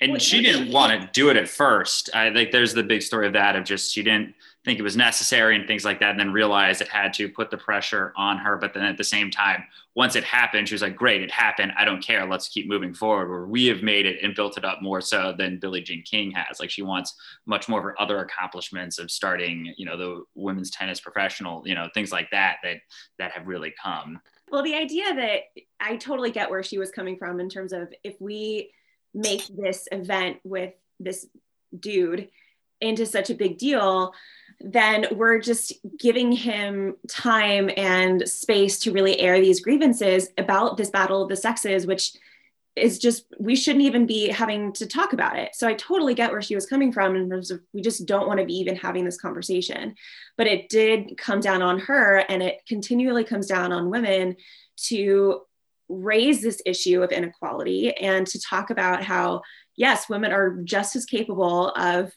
And 0.00 0.20
she 0.20 0.42
didn't 0.42 0.72
want 0.72 1.00
to 1.00 1.08
do 1.12 1.28
it 1.28 1.36
at 1.36 1.48
first. 1.48 2.10
I 2.12 2.32
think 2.32 2.50
there's 2.50 2.74
the 2.74 2.82
big 2.82 3.02
story 3.02 3.28
of 3.28 3.34
that 3.34 3.54
of 3.54 3.62
just 3.62 3.92
she 3.92 4.02
didn't 4.02 4.34
think 4.70 4.78
it 4.78 4.84
was 4.84 4.96
necessary 4.96 5.56
and 5.56 5.66
things 5.66 5.84
like 5.84 5.98
that, 5.98 6.10
and 6.10 6.20
then 6.20 6.32
realized 6.32 6.80
it 6.80 6.86
had 6.86 7.12
to 7.14 7.28
put 7.28 7.50
the 7.50 7.56
pressure 7.56 8.12
on 8.16 8.38
her. 8.38 8.56
But 8.56 8.72
then 8.72 8.84
at 8.84 8.96
the 8.96 9.02
same 9.02 9.28
time, 9.28 9.64
once 9.96 10.14
it 10.14 10.22
happened, 10.22 10.68
she 10.68 10.74
was 10.74 10.82
like, 10.82 10.94
"Great, 10.94 11.22
it 11.22 11.30
happened. 11.32 11.72
I 11.76 11.84
don't 11.84 12.00
care. 12.00 12.24
Let's 12.24 12.48
keep 12.48 12.68
moving 12.68 12.94
forward." 12.94 13.28
Where 13.28 13.46
we 13.46 13.66
have 13.66 13.82
made 13.82 14.06
it 14.06 14.22
and 14.22 14.32
built 14.32 14.56
it 14.56 14.64
up 14.64 14.80
more 14.80 15.00
so 15.00 15.34
than 15.36 15.58
Billie 15.58 15.80
Jean 15.80 16.02
King 16.02 16.30
has. 16.30 16.60
Like 16.60 16.70
she 16.70 16.82
wants 16.82 17.16
much 17.46 17.68
more 17.68 17.80
of 17.80 17.84
her 17.84 18.00
other 18.00 18.20
accomplishments 18.20 19.00
of 19.00 19.10
starting, 19.10 19.74
you 19.76 19.84
know, 19.84 19.96
the 19.96 20.22
women's 20.36 20.70
tennis 20.70 21.00
professional, 21.00 21.66
you 21.66 21.74
know, 21.74 21.88
things 21.92 22.12
like 22.12 22.30
that 22.30 22.58
that 22.62 22.76
that 23.18 23.32
have 23.32 23.48
really 23.48 23.74
come. 23.82 24.20
Well, 24.52 24.62
the 24.62 24.76
idea 24.76 25.12
that 25.12 25.40
I 25.80 25.96
totally 25.96 26.30
get 26.30 26.48
where 26.48 26.62
she 26.62 26.78
was 26.78 26.92
coming 26.92 27.16
from 27.16 27.40
in 27.40 27.48
terms 27.48 27.72
of 27.72 27.92
if 28.04 28.14
we 28.20 28.70
make 29.14 29.42
this 29.48 29.88
event 29.90 30.38
with 30.44 30.74
this 31.00 31.26
dude 31.76 32.28
into 32.80 33.04
such 33.04 33.30
a 33.30 33.34
big 33.34 33.58
deal 33.58 34.14
then 34.60 35.06
we're 35.12 35.38
just 35.38 35.72
giving 35.98 36.32
him 36.32 36.96
time 37.08 37.70
and 37.76 38.28
space 38.28 38.78
to 38.80 38.92
really 38.92 39.18
air 39.18 39.40
these 39.40 39.60
grievances 39.60 40.28
about 40.36 40.76
this 40.76 40.90
battle 40.90 41.22
of 41.22 41.28
the 41.28 41.36
sexes, 41.36 41.86
which 41.86 42.12
is 42.76 42.98
just 42.98 43.24
we 43.38 43.56
shouldn't 43.56 43.84
even 43.84 44.06
be 44.06 44.28
having 44.28 44.72
to 44.72 44.86
talk 44.86 45.12
about 45.12 45.38
it. 45.38 45.54
So 45.54 45.66
I 45.66 45.74
totally 45.74 46.14
get 46.14 46.30
where 46.30 46.42
she 46.42 46.54
was 46.54 46.66
coming 46.66 46.92
from 46.92 47.16
in 47.16 47.28
terms 47.28 47.50
of 47.50 47.60
we 47.72 47.80
just 47.80 48.06
don't 48.06 48.28
want 48.28 48.38
to 48.38 48.46
be 48.46 48.54
even 48.58 48.76
having 48.76 49.04
this 49.04 49.20
conversation. 49.20 49.94
But 50.36 50.46
it 50.46 50.68
did 50.68 51.16
come 51.18 51.40
down 51.40 51.62
on 51.62 51.80
her 51.80 52.24
and 52.28 52.42
it 52.42 52.60
continually 52.68 53.24
comes 53.24 53.46
down 53.46 53.72
on 53.72 53.90
women 53.90 54.36
to 54.84 55.40
raise 55.88 56.40
this 56.40 56.62
issue 56.64 57.02
of 57.02 57.10
inequality 57.10 57.92
and 57.96 58.26
to 58.28 58.40
talk 58.40 58.70
about 58.70 59.02
how 59.02 59.42
yes, 59.76 60.08
women 60.08 60.30
are 60.30 60.58
just 60.62 60.94
as 60.94 61.06
capable 61.06 61.70
of 61.70 62.12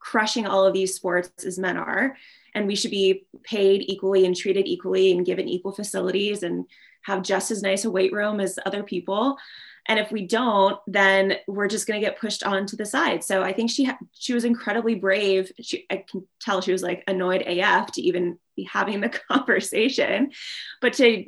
crushing 0.00 0.46
all 0.46 0.64
of 0.66 0.72
these 0.72 0.94
sports 0.94 1.44
as 1.44 1.58
men 1.58 1.76
are. 1.76 2.16
And 2.54 2.66
we 2.66 2.74
should 2.74 2.90
be 2.90 3.26
paid 3.44 3.82
equally 3.82 4.26
and 4.26 4.34
treated 4.34 4.66
equally 4.66 5.12
and 5.12 5.24
given 5.24 5.48
equal 5.48 5.72
facilities 5.72 6.42
and 6.42 6.66
have 7.02 7.22
just 7.22 7.50
as 7.50 7.62
nice 7.62 7.84
a 7.84 7.90
weight 7.90 8.12
room 8.12 8.40
as 8.40 8.58
other 8.66 8.82
people. 8.82 9.38
And 9.86 9.98
if 9.98 10.10
we 10.10 10.26
don't, 10.26 10.78
then 10.86 11.36
we're 11.46 11.68
just 11.68 11.86
going 11.86 12.00
to 12.00 12.06
get 12.06 12.18
pushed 12.18 12.44
onto 12.44 12.76
the 12.76 12.84
side. 12.84 13.24
So 13.24 13.42
I 13.42 13.52
think 13.52 13.70
she 13.70 13.84
ha- 13.84 13.98
she 14.12 14.34
was 14.34 14.44
incredibly 14.44 14.94
brave. 14.94 15.50
She, 15.60 15.86
I 15.88 16.04
can 16.08 16.26
tell 16.40 16.60
she 16.60 16.72
was 16.72 16.82
like 16.82 17.04
annoyed 17.06 17.42
AF 17.42 17.92
to 17.92 18.02
even 18.02 18.38
be 18.56 18.64
having 18.64 19.00
the 19.00 19.08
conversation, 19.30 20.32
but 20.80 20.92
to 20.94 21.24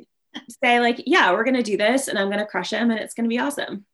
say 0.63 0.79
like, 0.79 1.01
yeah, 1.05 1.31
we're 1.31 1.43
going 1.43 1.55
to 1.55 1.63
do 1.63 1.77
this, 1.77 2.07
and 2.07 2.17
I'm 2.17 2.27
going 2.27 2.39
to 2.39 2.45
crush 2.45 2.71
him, 2.71 2.91
and 2.91 2.99
it's 2.99 3.13
going 3.13 3.25
to 3.25 3.33
be 3.33 3.39
awesome 3.39 3.85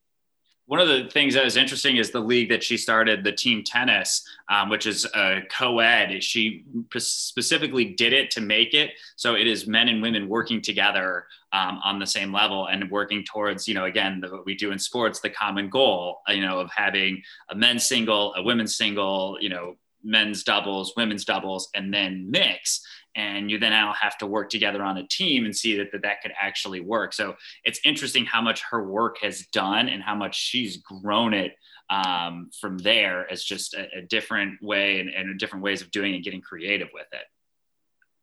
one 0.70 0.80
of 0.80 0.88
the 0.88 1.10
things 1.10 1.34
that 1.34 1.48
is 1.48 1.58
interesting 1.58 1.98
is 1.98 2.12
the 2.12 2.20
league 2.20 2.50
that 2.50 2.64
she 2.64 2.78
started, 2.78 3.24
the 3.24 3.32
team 3.32 3.64
tennis, 3.64 4.24
um, 4.50 4.70
which 4.70 4.86
is 4.86 5.04
a 5.16 5.42
co-ed. 5.50 6.24
She 6.24 6.64
specifically 6.96 7.86
did 7.86 8.14
it 8.14 8.30
to 8.32 8.42
make 8.42 8.76
it 8.76 8.92
so 9.16 9.34
it 9.34 9.48
is 9.48 9.66
men 9.66 9.88
and 9.88 10.00
women 10.00 10.30
working 10.30 10.62
together 10.62 11.26
um, 11.54 11.80
on 11.84 11.98
the 11.98 12.06
same 12.06 12.32
level 12.32 12.68
and 12.68 12.92
working 12.92 13.24
towards, 13.24 13.68
you 13.68 13.74
know, 13.74 13.86
again, 13.86 14.22
the, 14.22 14.30
what 14.30 14.46
we 14.46 14.54
do 14.54 14.72
in 14.72 14.78
sports, 14.78 15.20
the 15.20 15.32
common 15.32 15.72
goal, 15.72 16.20
you 16.28 16.42
know, 16.42 16.60
of 16.60 16.70
having 16.70 17.24
a 17.50 17.56
men's 17.56 17.88
single, 17.88 18.36
a 18.36 18.44
women's 18.44 18.78
single, 18.78 19.40
you 19.42 19.50
know, 19.50 19.76
men's 20.04 20.44
doubles, 20.44 20.94
women's 20.96 21.26
doubles, 21.26 21.70
and 21.74 21.92
then 21.92 22.30
mix 22.30 22.86
and 23.16 23.50
you 23.50 23.58
then 23.58 23.72
now 23.72 23.94
have 24.00 24.18
to 24.20 24.28
work 24.28 24.50
together 24.50 24.84
on 24.84 24.98
a 24.98 25.08
team 25.08 25.46
and 25.46 25.56
see 25.56 25.78
that, 25.78 25.92
that 25.92 26.04
that 26.04 26.22
could 26.22 26.32
actually 26.40 26.80
work. 26.80 27.14
So 27.14 27.36
it's 27.64 27.80
interesting 27.84 28.26
how 28.26 28.42
much 28.42 28.64
her 28.70 28.84
work 28.84 29.18
has 29.22 29.46
done 29.48 29.90
and 29.90 30.04
how 30.04 30.16
much 30.16 30.40
she's 30.40 30.78
grown 30.78 31.34
it 31.34 31.56
um, 31.90 32.50
from 32.60 32.78
there 32.78 33.30
as 33.32 33.44
just 33.44 33.74
a, 33.74 33.88
a 33.98 34.02
different 34.02 34.62
way 34.62 35.00
and, 35.00 35.10
and 35.10 35.40
different 35.40 35.64
ways 35.64 35.82
of 35.82 35.92
doing 35.92 36.14
and 36.14 36.24
getting 36.24 36.42
creative 36.42 36.90
with 36.94 37.08
it. 37.12 37.26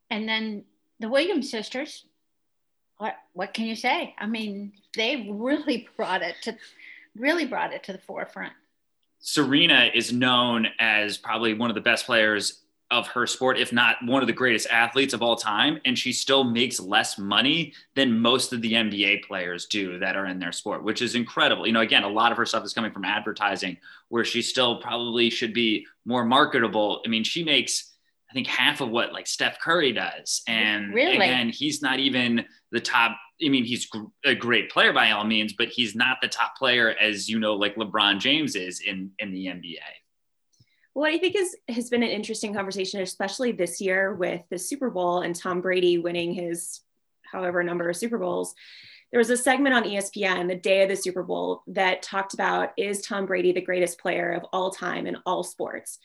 And 0.09 0.27
then 0.27 0.63
the 0.99 1.09
williams 1.09 1.51
sisters 1.51 2.05
what 2.97 3.15
what 3.33 3.53
can 3.53 3.65
you 3.65 3.75
say? 3.75 4.15
I 4.17 4.25
mean 4.25 4.73
they 4.95 5.27
really 5.29 5.87
brought 5.95 6.21
it 6.21 6.35
to 6.43 6.57
really 7.15 7.45
brought 7.45 7.73
it 7.73 7.83
to 7.83 7.93
the 7.93 7.99
forefront. 7.99 8.53
Serena 9.19 9.89
is 9.93 10.13
known 10.13 10.67
as 10.79 11.17
probably 11.17 11.53
one 11.53 11.69
of 11.69 11.75
the 11.75 11.81
best 11.81 12.05
players 12.05 12.61
of 12.89 13.07
her 13.07 13.27
sport, 13.27 13.57
if 13.59 13.73
not 13.73 13.97
one 14.05 14.21
of 14.23 14.27
the 14.27 14.33
greatest 14.33 14.67
athletes 14.69 15.13
of 15.13 15.21
all 15.21 15.35
time. 15.35 15.79
And 15.85 15.97
she 15.97 16.13
still 16.13 16.43
makes 16.43 16.79
less 16.79 17.17
money 17.17 17.73
than 17.95 18.19
most 18.19 18.53
of 18.53 18.61
the 18.61 18.73
NBA 18.73 19.23
players 19.23 19.65
do 19.65 19.99
that 19.99 20.15
are 20.15 20.25
in 20.25 20.39
their 20.39 20.53
sport, 20.53 20.83
which 20.83 21.01
is 21.01 21.15
incredible. 21.15 21.67
You 21.67 21.73
know, 21.73 21.81
again, 21.81 22.03
a 22.03 22.09
lot 22.09 22.31
of 22.31 22.37
her 22.37 22.45
stuff 22.45 22.63
is 22.63 22.73
coming 22.73 22.91
from 22.91 23.03
advertising 23.03 23.77
where 24.07 24.23
she 24.23 24.41
still 24.41 24.79
probably 24.79 25.29
should 25.29 25.53
be 25.53 25.85
more 26.05 26.23
marketable. 26.23 27.01
I 27.05 27.09
mean, 27.09 27.25
she 27.25 27.43
makes, 27.43 27.93
I 28.31 28.33
think, 28.33 28.47
half 28.47 28.79
of 28.79 28.89
what 28.89 29.11
like 29.11 29.27
Steph 29.27 29.59
Curry 29.59 29.91
does. 29.91 30.41
And 30.47 30.93
really? 30.93 31.17
again, 31.17 31.49
he's 31.49 31.81
not 31.81 31.99
even 31.99 32.45
the 32.71 32.79
top. 32.79 33.17
I 33.45 33.49
mean, 33.49 33.65
he's 33.65 33.89
a 34.25 34.33
great 34.33 34.71
player 34.71 34.93
by 34.93 35.11
all 35.11 35.25
means, 35.25 35.53
but 35.53 35.67
he's 35.67 35.93
not 35.93 36.17
the 36.21 36.29
top 36.29 36.55
player 36.55 36.95
as 37.01 37.27
you 37.27 37.37
know, 37.37 37.55
like 37.55 37.75
LeBron 37.75 38.19
James 38.19 38.55
is 38.55 38.79
in 38.79 39.11
in 39.19 39.33
the 39.33 39.47
NBA 39.47 39.75
what 40.97 41.11
I 41.11 41.19
think 41.19 41.35
is 41.35 41.55
has 41.69 41.91
been 41.91 42.01
an 42.01 42.09
interesting 42.09 42.55
conversation, 42.55 43.01
especially 43.01 43.51
this 43.51 43.79
year 43.79 44.15
with 44.15 44.41
the 44.49 44.57
Super 44.57 44.89
Bowl 44.89 45.21
and 45.21 45.35
Tom 45.35 45.61
Brady 45.61 45.99
winning 45.99 46.33
his 46.33 46.81
however 47.21 47.61
number 47.61 47.87
of 47.87 47.95
Super 47.95 48.17
Bowls. 48.17 48.55
There 49.11 49.19
was 49.19 49.29
a 49.29 49.37
segment 49.37 49.75
on 49.75 49.83
ESPN 49.83 50.47
the 50.47 50.55
day 50.55 50.81
of 50.81 50.89
the 50.89 50.95
Super 50.95 51.21
Bowl 51.21 51.61
that 51.67 52.01
talked 52.01 52.33
about 52.33 52.71
is 52.77 53.03
Tom 53.03 53.27
Brady 53.27 53.51
the 53.51 53.61
greatest 53.61 53.99
player 53.99 54.31
of 54.31 54.45
all 54.51 54.71
time 54.71 55.05
in 55.05 55.17
all 55.23 55.43
sports? 55.43 55.99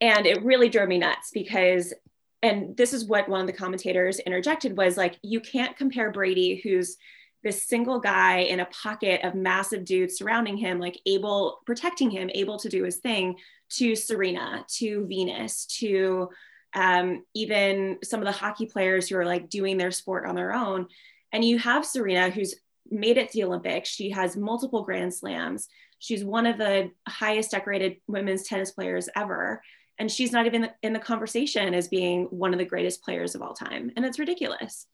And 0.00 0.24
it 0.26 0.44
really 0.44 0.68
drove 0.68 0.88
me 0.88 0.98
nuts 0.98 1.32
because 1.34 1.92
and 2.40 2.76
this 2.76 2.92
is 2.92 3.06
what 3.06 3.28
one 3.28 3.40
of 3.40 3.48
the 3.48 3.52
commentators 3.52 4.20
interjected 4.20 4.76
was 4.76 4.96
like 4.96 5.18
you 5.22 5.40
can't 5.40 5.76
compare 5.76 6.12
Brady 6.12 6.60
who's 6.62 6.96
this 7.42 7.64
single 7.64 8.00
guy 8.00 8.40
in 8.40 8.60
a 8.60 8.66
pocket 8.66 9.22
of 9.24 9.34
massive 9.34 9.84
dudes 9.84 10.16
surrounding 10.16 10.56
him 10.56 10.78
like 10.78 11.00
able 11.06 11.60
protecting 11.64 12.10
him 12.10 12.30
able 12.34 12.58
to 12.58 12.68
do 12.68 12.84
his 12.84 12.96
thing 12.96 13.36
to 13.70 13.94
Serena, 13.94 14.64
to 14.68 15.06
Venus, 15.06 15.66
to 15.66 16.28
um, 16.74 17.24
even 17.34 17.98
some 18.04 18.20
of 18.20 18.26
the 18.26 18.32
hockey 18.32 18.66
players 18.66 19.08
who 19.08 19.16
are 19.16 19.24
like 19.24 19.48
doing 19.48 19.76
their 19.76 19.90
sport 19.90 20.26
on 20.26 20.34
their 20.34 20.52
own. 20.52 20.86
And 21.32 21.44
you 21.44 21.58
have 21.58 21.86
Serena, 21.86 22.30
who's 22.30 22.54
made 22.90 23.16
it 23.16 23.30
to 23.30 23.38
the 23.38 23.44
Olympics. 23.44 23.88
She 23.88 24.10
has 24.10 24.36
multiple 24.36 24.82
Grand 24.82 25.14
Slams. 25.14 25.68
She's 25.98 26.24
one 26.24 26.46
of 26.46 26.58
the 26.58 26.90
highest 27.08 27.52
decorated 27.52 27.96
women's 28.08 28.44
tennis 28.44 28.72
players 28.72 29.08
ever. 29.14 29.62
And 29.98 30.10
she's 30.10 30.32
not 30.32 30.46
even 30.46 30.70
in 30.82 30.92
the 30.92 30.98
conversation 30.98 31.74
as 31.74 31.88
being 31.88 32.24
one 32.30 32.52
of 32.52 32.58
the 32.58 32.64
greatest 32.64 33.02
players 33.02 33.34
of 33.34 33.42
all 33.42 33.52
time. 33.52 33.92
And 33.96 34.04
it's 34.04 34.18
ridiculous. 34.18 34.86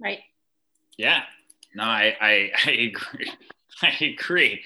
Right. 0.00 0.20
Yeah. 0.96 1.22
No, 1.78 1.84
I, 1.84 2.16
I, 2.20 2.50
I 2.66 2.70
agree. 2.72 3.32
I 3.82 4.04
agree. 4.04 4.62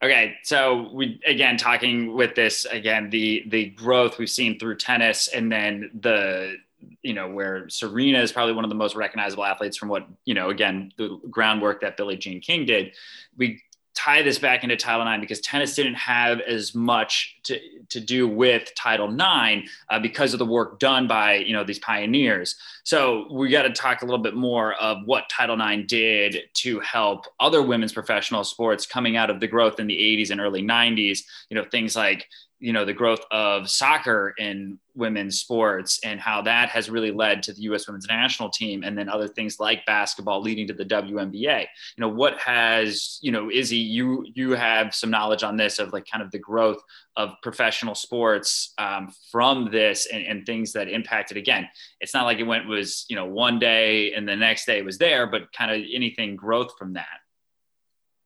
Okay, 0.00 0.36
so 0.44 0.90
we 0.92 1.20
again 1.26 1.56
talking 1.56 2.14
with 2.14 2.36
this 2.36 2.64
again 2.66 3.10
the 3.10 3.42
the 3.48 3.70
growth 3.70 4.16
we've 4.18 4.30
seen 4.30 4.56
through 4.60 4.76
tennis 4.76 5.26
and 5.26 5.50
then 5.50 5.90
the 6.00 6.54
you 7.02 7.14
know 7.14 7.28
where 7.28 7.68
Serena 7.68 8.20
is 8.20 8.30
probably 8.30 8.54
one 8.54 8.64
of 8.64 8.68
the 8.70 8.76
most 8.76 8.94
recognizable 8.94 9.44
athletes 9.44 9.76
from 9.76 9.88
what 9.88 10.06
you 10.24 10.34
know 10.34 10.50
again 10.50 10.92
the 10.98 11.20
groundwork 11.28 11.80
that 11.80 11.96
Billie 11.96 12.16
Jean 12.16 12.40
King 12.40 12.64
did. 12.64 12.94
We 13.36 13.60
tie 13.98 14.22
this 14.22 14.38
back 14.38 14.62
into 14.62 14.76
Title 14.76 15.12
IX 15.12 15.20
because 15.20 15.40
tennis 15.40 15.74
didn't 15.74 15.96
have 15.96 16.40
as 16.40 16.72
much 16.72 17.36
to, 17.42 17.58
to 17.88 17.98
do 17.98 18.28
with 18.28 18.72
Title 18.76 19.12
IX 19.12 19.68
uh, 19.90 19.98
because 19.98 20.32
of 20.32 20.38
the 20.38 20.46
work 20.46 20.78
done 20.78 21.08
by 21.08 21.34
you 21.34 21.52
know 21.52 21.64
these 21.64 21.80
pioneers. 21.80 22.56
So 22.84 23.26
we 23.32 23.50
got 23.50 23.62
to 23.62 23.70
talk 23.70 24.02
a 24.02 24.04
little 24.04 24.22
bit 24.22 24.34
more 24.34 24.74
of 24.74 24.98
what 25.04 25.28
Title 25.28 25.60
IX 25.60 25.86
did 25.88 26.38
to 26.54 26.78
help 26.80 27.26
other 27.40 27.60
women's 27.60 27.92
professional 27.92 28.44
sports 28.44 28.86
coming 28.86 29.16
out 29.16 29.30
of 29.30 29.40
the 29.40 29.48
growth 29.48 29.80
in 29.80 29.88
the 29.88 29.96
80s 29.96 30.30
and 30.30 30.40
early 30.40 30.62
90s. 30.62 31.20
You 31.50 31.56
know 31.56 31.64
things 31.64 31.96
like 31.96 32.28
you 32.60 32.72
know 32.72 32.84
the 32.84 32.92
growth 32.92 33.24
of 33.32 33.68
soccer 33.68 34.32
in 34.38 34.78
women's 34.98 35.38
sports 35.38 36.00
and 36.04 36.20
how 36.20 36.42
that 36.42 36.68
has 36.68 36.90
really 36.90 37.10
led 37.10 37.42
to 37.44 37.52
the 37.52 37.62
U.S. 37.62 37.86
women's 37.86 38.06
national 38.06 38.50
team, 38.50 38.82
and 38.82 38.98
then 38.98 39.08
other 39.08 39.28
things 39.28 39.58
like 39.58 39.86
basketball 39.86 40.42
leading 40.42 40.66
to 40.66 40.74
the 40.74 40.84
WNBA. 40.84 41.60
You 41.60 42.00
know 42.00 42.08
what 42.08 42.38
has 42.38 43.18
you 43.22 43.32
know 43.32 43.50
Izzy, 43.50 43.76
you 43.76 44.26
you 44.34 44.52
have 44.52 44.94
some 44.94 45.10
knowledge 45.10 45.42
on 45.42 45.56
this 45.56 45.78
of 45.78 45.92
like 45.92 46.06
kind 46.10 46.22
of 46.22 46.30
the 46.30 46.38
growth 46.38 46.82
of 47.16 47.34
professional 47.42 47.94
sports 47.94 48.74
um, 48.78 49.12
from 49.30 49.70
this 49.70 50.06
and, 50.12 50.24
and 50.24 50.44
things 50.44 50.72
that 50.72 50.88
impacted. 50.88 51.36
Again, 51.36 51.68
it's 52.00 52.14
not 52.14 52.24
like 52.24 52.38
it 52.38 52.44
went 52.44 52.66
was 52.66 53.06
you 53.08 53.16
know 53.16 53.26
one 53.26 53.58
day 53.58 54.12
and 54.12 54.28
the 54.28 54.36
next 54.36 54.66
day 54.66 54.78
it 54.78 54.84
was 54.84 54.98
there, 54.98 55.26
but 55.26 55.52
kind 55.52 55.70
of 55.70 55.86
anything 55.92 56.36
growth 56.36 56.76
from 56.76 56.94
that. 56.94 57.06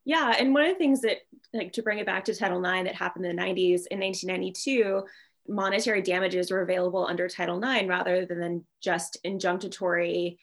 Yeah, 0.04 0.34
and 0.38 0.52
one 0.52 0.64
of 0.64 0.68
the 0.68 0.78
things 0.78 1.02
that, 1.02 1.18
like, 1.52 1.72
to 1.74 1.82
bring 1.82 1.98
it 1.98 2.06
back 2.06 2.24
to 2.24 2.34
Title 2.34 2.64
IX 2.64 2.84
that 2.84 2.96
happened 2.96 3.24
in 3.24 3.36
the 3.36 3.42
90s, 3.42 3.86
in 3.90 4.00
1992, 4.00 5.02
monetary 5.48 6.02
damages 6.02 6.50
were 6.50 6.62
available 6.62 7.06
under 7.06 7.28
Title 7.28 7.62
IX 7.62 7.88
rather 7.88 8.26
than 8.26 8.64
just 8.80 9.18
injunctory 9.24 10.38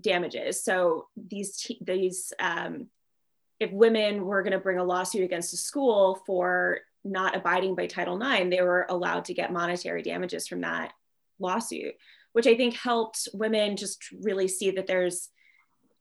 damages. 0.00 0.62
So 0.64 1.06
these 1.16 1.70
these 1.80 2.32
um, 2.38 2.88
if 3.60 3.70
women 3.72 4.24
were 4.24 4.42
going 4.42 4.52
to 4.52 4.58
bring 4.58 4.78
a 4.78 4.84
lawsuit 4.84 5.22
against 5.22 5.54
a 5.54 5.56
school 5.56 6.20
for 6.26 6.80
not 7.04 7.36
abiding 7.36 7.74
by 7.74 7.86
Title 7.86 8.20
IX, 8.20 8.50
they 8.50 8.62
were 8.62 8.86
allowed 8.88 9.24
to 9.26 9.34
get 9.34 9.52
monetary 9.52 10.02
damages 10.02 10.46
from 10.46 10.62
that 10.62 10.92
lawsuit, 11.38 11.94
which 12.32 12.46
I 12.46 12.56
think 12.56 12.74
helped 12.74 13.28
women 13.32 13.76
just 13.76 14.04
really 14.22 14.48
see 14.48 14.70
that 14.72 14.86
there's 14.86 15.28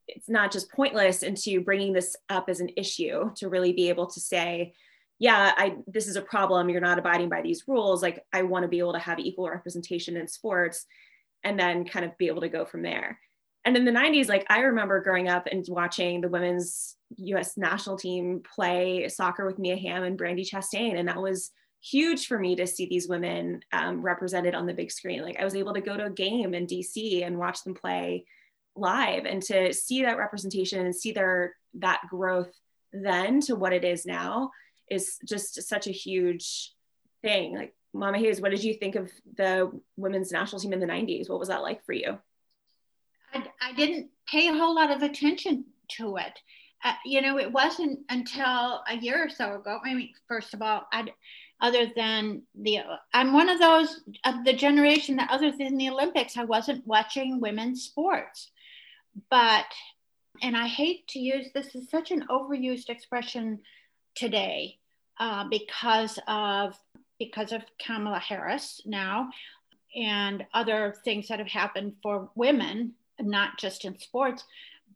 it's 0.07 0.29
not 0.29 0.51
just 0.51 0.71
pointless 0.71 1.23
into 1.23 1.61
bringing 1.61 1.93
this 1.93 2.15
up 2.29 2.49
as 2.49 2.59
an 2.59 2.69
issue 2.75 3.31
to 3.35 3.47
really 3.47 3.71
be 3.71 3.89
able 3.89 4.07
to 4.07 4.19
say 4.19 4.73
yeah 5.21 5.53
i 5.55 5.75
this 5.87 6.07
is 6.07 6.17
a 6.17 6.21
problem. 6.21 6.67
You're 6.67 6.81
not 6.81 6.99
abiding 6.99 7.29
by 7.29 7.41
these 7.41 7.63
rules. 7.67 8.01
Like 8.01 8.25
i 8.33 8.41
want 8.41 8.63
to 8.63 8.67
be 8.67 8.79
able 8.79 8.93
to 8.93 8.99
have 8.99 9.19
equal 9.19 9.49
representation 9.49 10.17
in 10.17 10.27
sports 10.27 10.85
and 11.43 11.57
then 11.57 11.85
kind 11.85 12.03
of 12.03 12.17
be 12.17 12.27
able 12.27 12.41
to 12.41 12.49
go 12.49 12.65
from 12.65 12.81
there. 12.81 13.19
And 13.63 13.77
in 13.77 13.85
the 13.85 13.91
90s 13.91 14.27
like 14.27 14.45
i 14.49 14.61
remember 14.61 14.99
growing 14.99 15.29
up 15.29 15.47
and 15.49 15.63
watching 15.69 16.19
the 16.19 16.27
women's 16.27 16.97
us 17.19 17.55
national 17.55 17.97
team 17.97 18.41
play 18.55 19.07
soccer 19.07 19.45
with 19.45 19.59
mia 19.59 19.77
hamm 19.77 20.03
and 20.03 20.17
brandi 20.17 20.49
chastain 20.49 20.97
and 20.97 21.07
that 21.07 21.21
was 21.21 21.51
huge 21.83 22.25
for 22.25 22.39
me 22.39 22.55
to 22.55 22.65
see 22.65 22.87
these 22.87 23.07
women 23.07 23.61
um, 23.73 24.01
represented 24.01 24.53
on 24.53 24.67
the 24.67 24.73
big 24.73 24.91
screen. 24.91 25.21
Like 25.21 25.39
i 25.39 25.43
was 25.43 25.55
able 25.55 25.75
to 25.75 25.81
go 25.81 25.95
to 25.95 26.05
a 26.05 26.09
game 26.09 26.55
in 26.55 26.65
dc 26.65 27.25
and 27.25 27.37
watch 27.37 27.63
them 27.63 27.75
play 27.75 28.25
live 28.75 29.25
and 29.25 29.43
to 29.43 29.71
see 29.71 30.01
that 30.01 30.17
representation 30.17 30.79
and 30.83 30.95
see 30.95 31.11
their 31.11 31.53
that 31.75 32.01
growth 32.09 32.51
then 32.93 33.39
to 33.41 33.55
what 33.55 33.73
it 33.73 33.83
is 33.83 34.05
now 34.05 34.49
is 34.91 35.17
just 35.25 35.61
such 35.63 35.87
a 35.87 35.91
huge 35.91 36.73
thing. 37.21 37.55
Like 37.55 37.73
mama 37.93 38.17
hayes 38.17 38.39
what 38.39 38.51
did 38.51 38.63
you 38.63 38.73
think 38.73 38.95
of 38.95 39.11
the 39.35 39.71
women's 39.97 40.31
national 40.31 40.61
team 40.61 40.71
in 40.73 40.79
the 40.79 40.85
90s 40.85 41.29
what 41.29 41.39
was 41.39 41.49
that 41.49 41.61
like 41.61 41.83
for 41.85 41.93
you? 41.93 42.17
I, 43.33 43.43
I 43.61 43.73
didn't 43.73 44.09
pay 44.27 44.47
a 44.47 44.53
whole 44.53 44.75
lot 44.75 44.91
of 44.91 45.01
attention 45.01 45.65
to 45.97 46.17
it. 46.17 46.39
Uh, 46.83 46.93
you 47.05 47.21
know 47.21 47.37
it 47.37 47.51
wasn't 47.51 47.99
until 48.09 48.81
a 48.89 48.97
year 48.99 49.23
or 49.23 49.29
so 49.29 49.53
ago 49.53 49.77
i 49.85 49.93
mean 49.93 50.09
first 50.27 50.55
of 50.55 50.63
all 50.63 50.87
i 50.91 51.05
other 51.59 51.85
than 51.95 52.41
the 52.55 52.79
i'm 53.13 53.33
one 53.33 53.49
of 53.49 53.59
those 53.59 54.01
of 54.25 54.43
the 54.45 54.53
generation 54.53 55.15
that 55.15 55.29
other 55.29 55.51
than 55.51 55.77
the 55.77 55.89
olympics 55.89 56.37
i 56.37 56.43
wasn't 56.43 56.87
watching 56.87 57.39
women's 57.39 57.83
sports. 57.83 58.49
But 59.29 59.65
and 60.41 60.57
I 60.57 60.67
hate 60.67 61.07
to 61.09 61.19
use 61.19 61.51
this 61.53 61.75
is 61.75 61.89
such 61.89 62.11
an 62.11 62.25
overused 62.29 62.89
expression 62.89 63.59
today 64.15 64.79
uh, 65.19 65.45
because 65.49 66.19
of 66.27 66.77
because 67.19 67.51
of 67.51 67.61
Kamala 67.83 68.19
Harris 68.19 68.81
now 68.85 69.29
and 69.95 70.45
other 70.53 70.95
things 71.03 71.27
that 71.27 71.37
have 71.37 71.47
happened 71.47 71.93
for 72.01 72.29
women, 72.33 72.93
not 73.19 73.59
just 73.59 73.85
in 73.85 73.99
sports. 73.99 74.43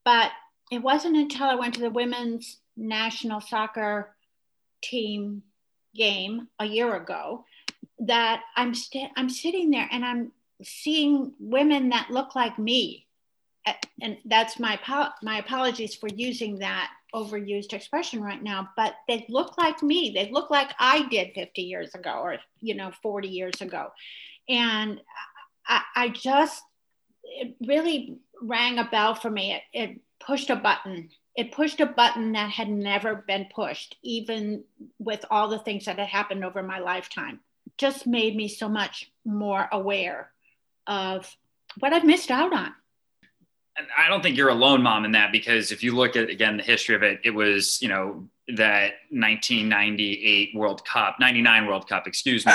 But 0.03 0.31
it 0.71 0.79
wasn't 0.79 1.17
until 1.17 1.45
I 1.45 1.55
went 1.55 1.75
to 1.75 1.81
the 1.81 1.89
women's 1.91 2.57
national 2.75 3.41
soccer 3.41 4.15
team 4.81 5.43
game 5.95 6.47
a 6.59 6.65
year 6.65 6.95
ago 6.95 7.45
that 7.99 8.41
I'm 8.55 8.69
i 8.69 8.73
st- 8.73 9.11
I'm 9.15 9.29
sitting 9.29 9.69
there 9.69 9.87
and 9.91 10.03
I'm 10.03 10.31
seeing 10.63 11.33
women 11.39 11.89
that 11.89 12.09
look 12.09 12.35
like 12.35 12.57
me 12.57 13.05
and 14.01 14.17
that's 14.25 14.59
my 14.59 14.79
my 15.21 15.39
apologies 15.39 15.95
for 15.95 16.07
using 16.07 16.59
that 16.59 16.91
overused 17.15 17.73
expression 17.73 18.21
right 18.21 18.43
now 18.43 18.69
but 18.75 18.95
they 19.07 19.25
look 19.29 19.57
like 19.57 19.81
me. 19.81 20.11
They 20.13 20.29
look 20.31 20.49
like 20.49 20.69
i 20.79 21.07
did 21.07 21.33
50 21.33 21.61
years 21.61 21.95
ago 21.95 22.19
or 22.21 22.37
you 22.61 22.75
know 22.75 22.91
40 23.01 23.27
years 23.27 23.61
ago. 23.61 23.87
And 24.49 25.01
i, 25.67 25.81
I 25.95 26.09
just 26.09 26.63
it 27.23 27.55
really 27.65 28.17
rang 28.41 28.77
a 28.77 28.85
bell 28.85 29.15
for 29.15 29.29
me. 29.29 29.53
It, 29.53 29.61
it 29.73 30.01
pushed 30.19 30.49
a 30.49 30.55
button. 30.55 31.09
It 31.35 31.51
pushed 31.51 31.79
a 31.81 31.85
button 31.85 32.33
that 32.33 32.51
had 32.51 32.69
never 32.69 33.23
been 33.27 33.47
pushed 33.53 33.97
even 34.03 34.63
with 34.99 35.25
all 35.29 35.49
the 35.49 35.59
things 35.59 35.85
that 35.85 35.99
had 35.99 36.07
happened 36.07 36.45
over 36.45 36.61
my 36.61 36.79
lifetime. 36.79 37.39
Just 37.77 38.05
made 38.05 38.35
me 38.35 38.47
so 38.47 38.69
much 38.69 39.11
more 39.25 39.67
aware 39.71 40.31
of 40.87 41.35
what 41.79 41.93
i've 41.93 42.05
missed 42.05 42.31
out 42.31 42.53
on 42.53 42.73
I 43.97 44.07
don't 44.07 44.21
think 44.23 44.37
you're 44.37 44.49
alone, 44.49 44.81
mom, 44.81 45.05
in 45.05 45.11
that 45.11 45.31
because 45.31 45.71
if 45.71 45.83
you 45.83 45.95
look 45.95 46.15
at 46.15 46.29
again 46.29 46.57
the 46.57 46.63
history 46.63 46.95
of 46.95 47.03
it, 47.03 47.19
it 47.23 47.31
was 47.31 47.81
you 47.81 47.89
know 47.89 48.27
that 48.47 48.93
1998 49.09 50.55
World 50.55 50.85
Cup, 50.85 51.17
99 51.19 51.65
World 51.65 51.87
Cup, 51.87 52.07
excuse 52.07 52.45
me, 52.45 52.53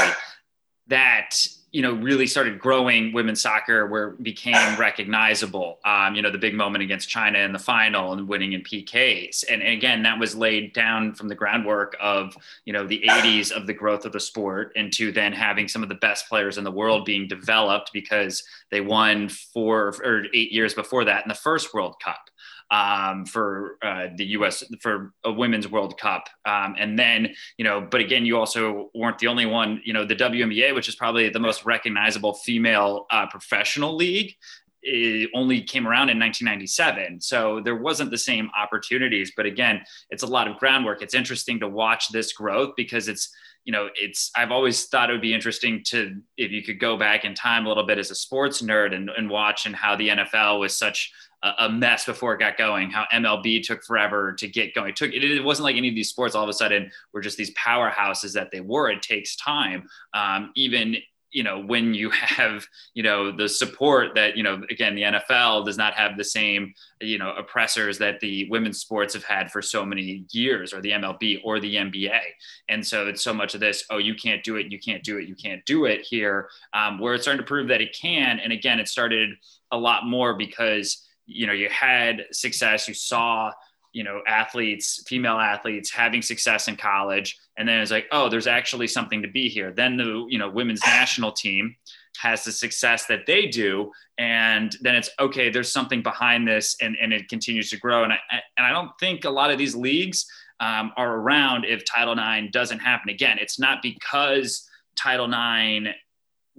that 0.87 1.37
you 1.73 1.83
know 1.83 1.93
really 1.93 2.27
started 2.27 2.59
growing 2.59 3.13
women's 3.13 3.41
soccer 3.41 3.87
where 3.87 4.09
it 4.09 4.23
became 4.23 4.77
recognizable 4.79 5.79
um, 5.85 6.15
you 6.15 6.23
know 6.23 6.31
the 6.31 6.39
big 6.39 6.55
moment 6.55 6.83
against 6.83 7.09
china 7.09 7.39
in 7.39 7.53
the 7.53 7.59
final 7.59 8.13
and 8.13 8.27
winning 8.27 8.53
in 8.53 8.63
pks 8.63 9.45
and, 9.51 9.63
and, 9.63 9.73
again 9.73 10.03
that 10.03 10.19
was 10.19 10.35
laid 10.35 10.73
down 10.73 11.15
from 11.15 11.29
the 11.29 11.35
groundwork 11.35 11.97
of 12.01 12.37
you 12.65 12.73
know 12.73 12.87
the 12.87 13.03
80s 13.09 13.53
of 13.53 13.67
the 13.67 13.75
growth 13.75 14.05
of 14.05 14.13
the 14.13 14.21
sport 14.21 14.73
into 14.77 15.13
then 15.13 15.33
having 15.33 15.69
some 15.69 15.83
of 15.83 15.89
the 15.89 15.95
best 15.97 16.29
players 16.29 16.59
in 16.59 16.65
the 16.65 16.71
world 16.71 17.05
being 17.05 17.29
developed 17.29 17.91
because 17.93 18.43
they 18.71 18.81
won 18.81 19.29
four 19.29 19.95
or 20.05 20.25
eight 20.35 20.53
years 20.53 20.75
before 20.75 21.05
that 21.05 21.25
in 21.25 21.29
the 21.29 21.35
first 21.35 21.73
world 21.73 21.95
cup 22.03 22.31
um, 22.71 23.27
for 23.27 23.77
uh, 23.83 24.07
the 24.17 24.25
U.S. 24.27 24.63
for 24.81 25.13
a 25.25 25.33
women's 25.33 25.69
World 25.69 25.99
Cup, 25.99 26.29
um, 26.45 26.77
and 26.79 26.99
then 26.99 27.35
you 27.57 27.65
know, 27.65 27.81
but 27.81 28.01
again, 28.01 28.25
you 28.25 28.39
also 28.39 28.91
weren't 28.95 29.19
the 29.19 29.27
only 29.27 29.47
one. 29.47 29.81
You 29.85 29.93
know, 29.93 30.05
the 30.05 30.17
WNBA, 30.17 30.75
which 30.75 30.89
is 30.89 30.95
probably 30.95 31.29
the 31.29 31.41
most 31.41 31.65
recognizable 31.65 32.35
female 32.35 33.07
uh, 33.11 33.27
professional 33.27 33.97
league, 33.97 34.35
it 34.83 35.31
only 35.35 35.63
came 35.63 35.87
around 35.87 36.09
in 36.09 36.19
1997 36.19 37.21
so 37.21 37.61
there 37.63 37.77
wasn't 37.77 38.11
the 38.11 38.19
same 38.19 38.51
opportunities 38.59 39.33
but 39.37 39.45
again 39.45 39.81
it's 40.09 40.23
a 40.23 40.27
lot 40.27 40.49
of 40.49 40.57
groundwork 40.57 41.03
it's 41.03 41.15
interesting 41.15 41.61
to 41.61 41.69
watch 41.69 42.09
this 42.09 42.33
growth 42.33 42.73
because 42.77 43.09
it's 43.09 43.31
you 43.65 43.73
know 43.73 43.89
it's 43.95 44.31
i've 44.37 44.51
always 44.51 44.87
thought 44.87 45.11
it 45.11 45.13
would 45.13 45.21
be 45.21 45.35
interesting 45.35 45.83
to 45.85 46.17
if 46.39 46.51
you 46.51 46.63
could 46.63 46.81
go 46.81 46.97
back 46.97 47.25
in 47.25 47.35
time 47.35 47.67
a 47.67 47.69
little 47.69 47.87
bit 47.87 47.99
as 47.99 48.11
a 48.11 48.15
sports 48.15 48.63
nerd 48.63 48.95
and, 48.95 49.11
and 49.11 49.29
watch 49.29 49.67
and 49.67 49.77
how 49.77 49.95
the 49.95 50.09
nfl 50.09 50.59
was 50.59 50.77
such 50.77 51.13
a 51.43 51.71
mess 51.71 52.05
before 52.05 52.35
it 52.35 52.39
got 52.39 52.59
going. 52.59 52.91
How 52.91 53.07
MLB 53.13 53.63
took 53.63 53.83
forever 53.83 54.33
to 54.35 54.47
get 54.47 54.75
going. 54.75 54.91
It 54.91 54.97
took 54.97 55.13
it, 55.13 55.25
it, 55.25 55.43
wasn't 55.43 55.65
like 55.65 55.77
any 55.77 55.89
of 55.89 55.95
these 55.95 56.11
sports 56.11 56.35
all 56.35 56.43
of 56.43 56.51
a 56.51 56.55
sudden 56.55 56.91
were 57.13 57.21
just 57.21 57.39
these 57.39 57.55
powerhouses 57.55 58.35
that 58.35 58.51
they 58.51 58.61
were. 58.61 58.91
It 58.91 59.03
takes 59.03 59.37
time. 59.37 59.89
Um, 60.13 60.53
even 60.55 60.97
you 61.33 61.43
know 61.43 61.61
when 61.61 61.95
you 61.95 62.11
have 62.11 62.67
you 62.95 63.03
know 63.03 63.31
the 63.31 63.49
support 63.49 64.15
that 64.15 64.37
you 64.37 64.43
know 64.43 64.63
again 64.71 64.95
the 64.95 65.03
NFL 65.03 65.65
does 65.65 65.79
not 65.79 65.95
have 65.95 66.17
the 66.17 66.25
same 66.25 66.75
you 67.01 67.19
know 67.19 67.33
oppressors 67.35 67.99
that 67.99 68.21
the 68.21 68.49
women's 68.51 68.81
sports 68.81 69.15
have 69.15 69.25
had 69.25 69.51
for 69.51 69.63
so 69.63 69.85
many 69.85 70.25
years 70.33 70.73
or 70.73 70.81
the 70.81 70.91
MLB 70.91 71.41
or 71.45 71.61
the 71.61 71.77
NBA 71.77 72.21
and 72.69 72.87
so 72.87 73.07
it's 73.07 73.23
so 73.23 73.33
much 73.33 73.55
of 73.55 73.61
this 73.61 73.85
oh 73.91 73.99
you 73.99 74.15
can't 74.15 74.43
do 74.43 74.57
it 74.57 74.71
you 74.71 74.79
can't 74.79 75.05
do 75.05 75.19
it 75.19 75.29
you 75.29 75.35
can't 75.35 75.65
do 75.65 75.85
it 75.85 76.03
here 76.03 76.49
um, 76.75 76.99
where 76.99 77.15
it's 77.15 77.25
starting 77.25 77.43
to 77.43 77.47
prove 77.47 77.69
that 77.69 77.81
it 77.81 77.97
can 77.99 78.41
and 78.41 78.53
again 78.53 78.81
it 78.81 78.89
started 78.89 79.31
a 79.73 79.79
lot 79.79 80.07
more 80.07 80.35
because 80.35 81.07
you 81.31 81.47
know 81.47 81.53
you 81.53 81.69
had 81.69 82.25
success 82.33 82.89
you 82.89 82.95
saw 82.95 83.53
you 83.93 84.05
know 84.05 84.21
athletes 84.27 85.03
female 85.07 85.39
athletes 85.39 85.91
having 85.91 86.23
success 86.23 86.69
in 86.69 86.77
college 86.77 87.39
and 87.57 87.69
then 87.69 87.81
it's 87.81 87.91
like 87.91 88.07
oh 88.13 88.29
there's 88.29 88.47
actually 88.47 88.87
something 88.87 89.23
to 89.23 89.29
be 89.29 89.49
here. 89.49 89.71
Then 89.71 89.97
the 89.97 90.27
you 90.29 90.39
know 90.39 90.49
women's 90.49 90.81
national 90.85 91.33
team 91.33 91.77
has 92.21 92.45
the 92.45 92.53
success 92.53 93.07
that 93.07 93.27
they 93.27 93.47
do 93.47 93.91
and 94.19 94.77
then 94.81 94.95
it's 94.95 95.11
okay 95.21 95.51
there's 95.51 95.73
something 95.73 96.03
behind 96.03 96.49
this 96.49 96.77
and, 96.81 96.97
and 97.01 97.13
it 97.13 97.29
continues 97.29 97.71
to 97.71 97.79
grow. 97.79 98.05
And 98.05 98.13
I, 98.13 98.19
and 98.57 98.67
I 98.67 98.71
don't 98.71 98.91
think 98.99 99.25
a 99.25 99.31
lot 99.31 99.51
of 99.51 99.59
these 99.59 99.75
leagues 99.75 100.27
um, 100.61 100.93
are 100.97 101.17
around 101.17 101.65
if 101.65 101.85
title 101.85 102.19
ix 102.19 102.51
doesn't 102.53 102.81
happen 102.81 103.11
again. 103.11 103.39
It's 103.39 103.59
not 103.59 103.83
because 103.83 104.69
title 104.97 105.27
ix 105.27 105.95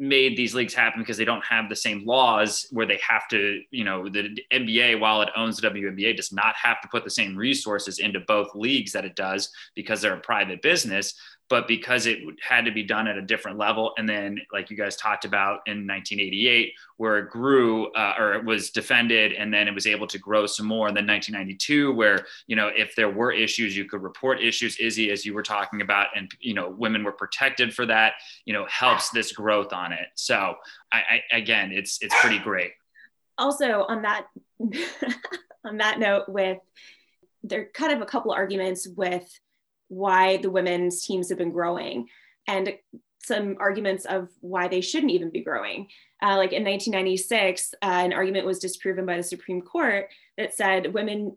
made 0.02 0.36
these 0.36 0.56
leagues 0.56 0.74
happen 0.74 1.00
because 1.00 1.16
they 1.16 1.26
don't 1.26 1.46
have 1.46 1.70
the 1.70 1.76
same 1.76 2.04
laws 2.08 2.66
where 2.72 2.88
they 2.88 3.00
have 3.08 3.28
to, 3.28 3.62
you 3.70 3.84
know, 3.84 4.10
the 4.10 4.36
NBA, 4.52 5.00
while 5.00 5.22
it 5.22 5.30
owns 5.36 5.58
the 5.58 5.70
WNBA, 5.70 6.18
does 6.18 6.32
not 6.34 6.56
have 6.56 6.82
to 6.82 6.88
put 6.88 7.04
the 7.04 7.10
same 7.12 7.38
resources 7.38 8.00
into 8.00 8.20
both 8.22 8.48
leagues 8.56 8.92
that 8.94 9.06
it 9.06 9.16
does 9.16 9.52
because 9.76 10.02
they're 10.02 10.16
a 10.16 10.20
private 10.22 10.64
business 10.64 11.14
but 11.52 11.68
because 11.68 12.06
it 12.06 12.20
had 12.42 12.64
to 12.64 12.72
be 12.72 12.82
done 12.82 13.10
at 13.10 13.18
a 13.18 13.22
different 13.22 13.58
level. 13.58 13.92
And 13.98 14.08
then, 14.08 14.40
like 14.54 14.72
you 14.72 14.78
guys 14.78 14.96
talked 14.96 15.26
about 15.26 15.60
in 15.68 15.86
1988, 15.86 16.72
where 16.96 17.20
it 17.20 17.30
grew 17.30 17.92
uh, 17.92 18.14
or 18.18 18.36
it 18.36 18.46
was 18.46 18.70
defended, 18.70 19.34
and 19.34 19.54
then 19.54 19.68
it 19.68 19.74
was 19.74 19.86
able 19.86 20.08
to 20.08 20.18
grow 20.18 20.46
some 20.46 20.66
more. 20.66 20.88
And 20.88 20.96
then 20.96 21.06
1992, 21.06 21.94
where 21.94 22.26
you 22.48 22.56
know 22.56 22.72
if 22.74 22.96
there 22.96 23.10
were 23.10 23.34
issues, 23.34 23.76
you 23.76 23.84
could 23.84 24.02
report 24.02 24.42
issues. 24.42 24.78
Izzy, 24.78 25.12
as 25.12 25.26
you 25.26 25.34
were 25.34 25.44
talking 25.44 25.82
about, 25.82 26.08
and 26.16 26.32
you 26.40 26.54
know 26.54 26.70
women 26.70 27.04
were 27.04 27.12
protected 27.12 27.74
for 27.74 27.86
that. 27.86 28.14
You 28.46 28.54
know, 28.54 28.66
helps 28.68 29.10
this 29.10 29.34
growth 29.34 29.74
on 29.74 29.92
it. 29.92 30.08
So, 30.16 30.56
I, 30.94 31.22
I 31.32 31.36
again, 31.36 31.74
it's 31.74 32.02
it's 32.02 32.16
pretty 32.22 32.40
great. 32.40 32.72
Also, 33.38 33.84
on 33.90 34.04
that 34.04 34.28
on 35.66 35.80
that 35.80 36.00
note, 36.00 36.30
with 36.30 36.60
there 37.44 37.64
are 37.64 37.70
kind 37.74 37.92
of 37.92 38.02
a 38.02 38.06
couple 38.06 38.32
arguments 38.32 38.88
with 38.96 39.30
why 39.92 40.38
the 40.38 40.50
women's 40.50 41.04
teams 41.04 41.28
have 41.28 41.38
been 41.38 41.52
growing 41.52 42.08
and 42.48 42.74
some 43.22 43.58
arguments 43.60 44.06
of 44.06 44.30
why 44.40 44.70
they 44.70 44.80
shouldn't 44.80 45.12
even 45.12 45.30
be 45.30 45.44
growing. 45.44 45.88
Uh, 46.24 46.38
like 46.38 46.54
in 46.54 46.64
1996, 46.64 47.74
uh, 47.74 47.86
an 47.86 48.14
argument 48.14 48.46
was 48.46 48.58
disproven 48.58 49.06
by 49.06 49.18
the 49.18 49.24
Supreme 49.24 49.62
Court 49.62 50.08
that 50.38 50.54
said 50.54 50.94
women 50.94 51.36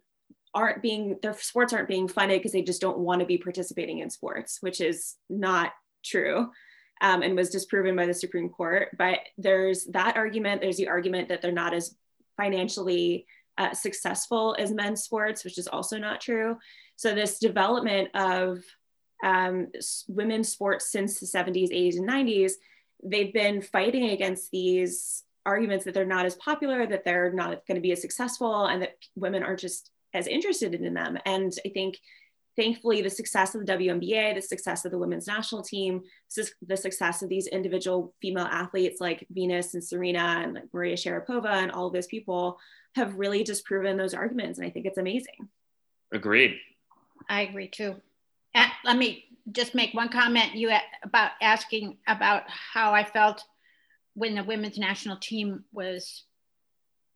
aren't 0.54 0.82
being, 0.82 1.18
their 1.20 1.34
sports 1.34 1.72
aren't 1.72 1.88
being 1.88 2.06
funded 2.06 2.38
because 2.38 2.52
they 2.52 2.62
just 2.62 2.80
don't 2.80 2.98
want 2.98 3.20
to 3.20 3.26
be 3.26 3.38
participating 3.38 3.98
in 3.98 4.08
sports, 4.08 4.58
which 4.60 4.80
is 4.80 5.16
not 5.28 5.72
true. 6.04 6.48
Um, 7.00 7.22
and 7.22 7.34
was 7.34 7.50
disproven 7.50 7.96
by 7.96 8.06
the 8.06 8.14
Supreme 8.14 8.48
Court. 8.48 8.90
But 8.96 9.18
there's 9.36 9.84
that 9.86 10.16
argument. 10.16 10.60
There's 10.60 10.76
the 10.76 10.88
argument 10.88 11.28
that 11.28 11.42
they're 11.42 11.50
not 11.50 11.74
as 11.74 11.96
financially 12.36 13.26
uh, 13.58 13.72
successful 13.72 14.56
as 14.58 14.72
men's 14.72 15.02
sports, 15.02 15.44
which 15.44 15.58
is 15.58 15.68
also 15.68 15.98
not 15.98 16.20
true. 16.20 16.56
So 16.96 17.14
this 17.14 17.38
development 17.38 18.08
of 18.14 18.60
um, 19.24 19.68
women's 20.08 20.48
sports 20.48 20.90
since 20.90 21.20
the 21.20 21.26
70s, 21.26 21.72
80s, 21.72 21.96
and 21.96 22.08
90s, 22.08 22.52
they've 23.02 23.32
been 23.32 23.62
fighting 23.62 24.10
against 24.10 24.50
these 24.50 25.22
arguments 25.46 25.84
that 25.84 25.94
they're 25.94 26.04
not 26.04 26.26
as 26.26 26.36
popular, 26.36 26.86
that 26.86 27.04
they're 27.04 27.32
not 27.32 27.66
going 27.66 27.76
to 27.76 27.80
be 27.80 27.92
as 27.92 28.00
successful, 28.00 28.66
and 28.66 28.82
that 28.82 28.96
women 29.14 29.42
aren't 29.42 29.60
just 29.60 29.90
as 30.14 30.26
interested 30.26 30.74
in 30.74 30.94
them. 30.94 31.18
And 31.26 31.52
I 31.66 31.68
think 31.70 31.98
thankfully 32.56 33.02
the 33.02 33.10
success 33.10 33.54
of 33.54 33.64
the 33.64 33.72
WNBA, 33.72 34.34
the 34.34 34.42
success 34.42 34.84
of 34.84 34.92
the 34.92 34.98
women's 34.98 35.26
national 35.26 35.62
team, 35.62 36.02
the 36.66 36.76
success 36.76 37.22
of 37.22 37.28
these 37.28 37.46
individual 37.48 38.14
female 38.22 38.46
athletes 38.46 39.00
like 39.00 39.26
Venus 39.30 39.74
and 39.74 39.82
Serena 39.84 40.40
and 40.42 40.54
like 40.54 40.72
Maria 40.72 40.96
Sharapova 40.96 41.50
and 41.50 41.72
all 41.72 41.86
of 41.86 41.92
those 41.92 42.06
people 42.06 42.58
have 42.94 43.16
really 43.16 43.42
disproven 43.42 43.96
those 43.96 44.14
arguments. 44.14 44.58
And 44.58 44.66
I 44.66 44.70
think 44.70 44.86
it's 44.86 44.98
amazing. 44.98 45.48
Agreed. 46.12 46.56
I 47.28 47.42
agree 47.42 47.68
too. 47.68 47.96
And 48.54 48.70
let 48.84 48.96
me 48.96 49.24
just 49.50 49.74
make 49.74 49.92
one 49.92 50.08
comment 50.08 50.54
you 50.54 50.70
about 51.02 51.32
asking 51.42 51.98
about 52.06 52.44
how 52.46 52.92
I 52.92 53.04
felt 53.04 53.42
when 54.14 54.36
the 54.36 54.44
women's 54.44 54.78
national 54.78 55.16
team 55.16 55.64
was 55.72 56.24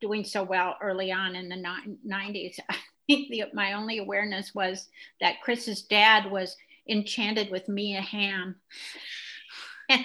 doing 0.00 0.24
so 0.24 0.42
well 0.42 0.76
early 0.82 1.12
on 1.12 1.36
in 1.36 1.48
the 1.48 1.56
90s. 1.56 2.58
I 3.08 3.14
think 3.14 3.30
the, 3.30 3.44
my 3.54 3.72
only 3.72 3.98
awareness 3.98 4.54
was 4.54 4.88
that 5.20 5.40
Chris's 5.42 5.82
dad 5.82 6.30
was 6.30 6.56
enchanted 6.88 7.50
with 7.50 7.68
Mia 7.68 8.00
Hamm. 8.00 8.56
and, 9.88 10.04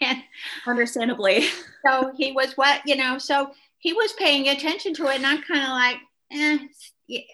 and 0.00 0.22
understandably. 0.66 1.46
So 1.84 2.12
he 2.16 2.30
was 2.30 2.52
what, 2.56 2.80
you 2.86 2.94
know, 2.94 3.18
so 3.18 3.50
he 3.78 3.92
was 3.92 4.12
paying 4.12 4.48
attention 4.48 4.94
to 4.94 5.06
it 5.08 5.16
and 5.16 5.26
I'm 5.26 5.42
kind 5.42 5.64
of 5.64 5.70
like, 5.70 5.96
eh, 6.30 6.58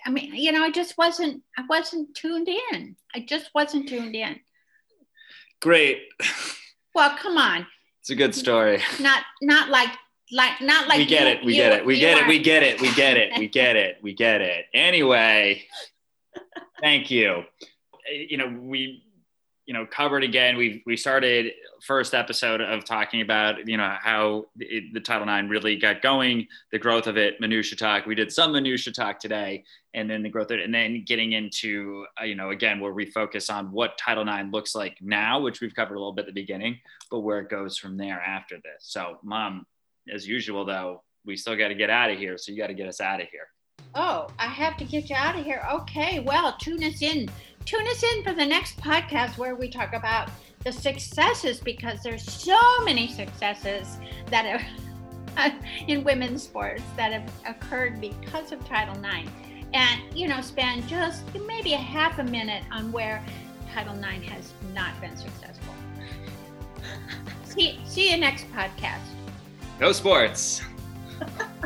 I 0.07 0.11
mean, 0.11 0.35
you 0.35 0.53
know, 0.53 0.65
I 0.65 0.71
just 0.71 0.97
wasn't, 0.97 1.43
I 1.59 1.65
wasn't 1.69 2.15
tuned 2.15 2.49
in. 2.49 2.97
I 3.15 3.21
just 3.21 3.51
wasn't 3.55 3.91
tuned 3.91 4.17
in. 4.17 4.41
Great. 5.61 5.99
Well, 6.95 7.15
come 7.19 7.37
on. 7.37 7.67
It's 8.01 8.09
a 8.09 8.15
good 8.15 8.35
story. 8.35 8.81
Not, 8.99 9.23
not 9.43 9.69
like, 9.69 9.91
like, 10.33 10.61
not 10.61 10.89
like. 10.89 10.99
We 10.99 11.07
get 11.07 11.23
you, 11.23 11.29
it. 11.29 11.45
We 11.45 11.55
you, 11.55 11.63
get 11.63 11.73
it. 11.73 11.87
We 11.87 11.99
get 11.99 12.19
it. 12.19 12.29
We 12.29 12.43
get 12.43 12.63
it. 12.63 12.81
We 12.81 12.95
get 12.95 13.17
it. 13.17 13.33
We 13.39 13.49
get 13.49 13.77
it. 13.77 13.97
We 14.03 14.15
get 14.15 14.41
it. 14.41 14.67
Anyway, 14.75 15.65
thank 16.81 17.11
you. 17.11 17.45
You 18.11 18.39
know, 18.39 18.59
we 18.61 19.05
you 19.69 19.75
know 19.75 19.87
covered 19.87 20.25
again 20.25 20.57
we 20.57 20.83
we 20.87 20.97
started 20.97 21.53
first 21.83 22.15
episode 22.15 22.63
of 22.63 22.85
talking 22.85 23.21
about 23.21 23.69
you 23.69 23.77
know 23.77 23.97
how 24.01 24.47
it, 24.59 24.95
the 24.95 25.01
title 25.01 25.29
ix 25.29 25.49
really 25.49 25.77
got 25.77 26.01
going 26.01 26.49
the 26.73 26.79
growth 26.79 27.07
of 27.07 27.19
it 27.19 27.39
minutia 27.39 27.77
talk 27.77 28.07
we 28.07 28.15
did 28.15 28.33
some 28.33 28.51
minutia 28.51 28.93
talk 28.93 29.21
today 29.21 29.63
and 29.93 30.09
then 30.09 30.23
the 30.23 30.29
growth 30.29 30.51
of 30.51 30.59
it 30.59 30.65
and 30.65 30.75
then 30.75 31.05
getting 31.07 31.33
into 31.33 32.07
uh, 32.19 32.25
you 32.25 32.35
know 32.35 32.49
again 32.51 32.81
where 32.81 32.95
we 32.95 33.05
focus 33.05 33.51
on 33.51 33.71
what 33.71 33.97
title 33.99 34.27
ix 34.27 34.51
looks 34.51 34.75
like 34.75 34.97
now 35.03 35.39
which 35.39 35.61
we've 35.61 35.75
covered 35.75 35.97
a 35.97 35.99
little 35.99 36.15
bit 36.15 36.23
at 36.23 36.27
the 36.27 36.41
beginning 36.41 36.81
but 37.11 37.21
where 37.21 37.41
it 37.41 37.51
goes 37.51 37.77
from 37.77 37.99
there 37.99 38.21
after 38.23 38.57
this 38.57 38.81
so 38.81 39.19
mom 39.23 39.67
as 40.13 40.27
usual 40.27 40.65
though 40.65 41.03
we 41.25 41.37
still 41.37 41.57
got 41.57 41.69
to 41.69 41.75
get 41.75 41.91
out 41.91 42.11
of 42.11 42.19
here 42.19 42.37
so 42.39 42.53
you 42.53 42.59
got 42.59 42.69
to 42.69 42.75
get 42.75 42.89
us 42.89 43.01
out 43.01 43.21
of 43.21 43.29
here 43.29 43.49
oh 43.95 44.29
i 44.39 44.47
have 44.47 44.77
to 44.77 44.85
get 44.85 45.09
you 45.09 45.17
out 45.17 45.39
of 45.39 45.45
here 45.45 45.67
okay 45.71 46.21
well 46.21 46.57
tune 46.59 46.83
us 46.85 47.03
in 47.03 47.29
tune 47.65 47.87
us 47.87 48.03
in 48.03 48.23
for 48.23 48.33
the 48.33 48.45
next 48.45 48.79
podcast 48.79 49.37
where 49.39 49.55
we 49.55 49.69
talk 49.69 49.93
about 49.93 50.31
the 50.65 50.73
successes 50.73 51.61
because 51.61 52.03
there's 52.03 52.25
so 52.25 52.59
many 52.85 53.09
successes 53.09 53.99
that 54.27 54.45
have 54.45 54.63
in 55.89 56.05
women's 56.05 56.43
sports 56.43 56.83
that 56.97 57.13
have 57.13 57.31
occurred 57.47 58.01
because 58.01 58.53
of 58.53 58.65
Title 58.67 58.97
IX. 59.05 59.31
And, 59.75 60.01
you 60.15 60.29
know, 60.29 60.41
spend 60.41 60.89
just 60.89 61.23
maybe 61.47 61.75
a 61.75 61.79
half 61.79 62.19
a 62.19 62.25
minute 62.25 62.65
on 62.73 62.91
where 62.91 63.23
Title 63.73 63.95
IX 63.95 64.25
has 64.29 64.53
not 64.75 64.99
been 65.01 65.17
successful. 65.17 65.75
see, 67.45 67.79
see 67.85 68.11
you 68.11 68.17
next 68.17 68.47
podcast. 68.53 69.18
Go 69.79 69.93
sports. 69.93 70.61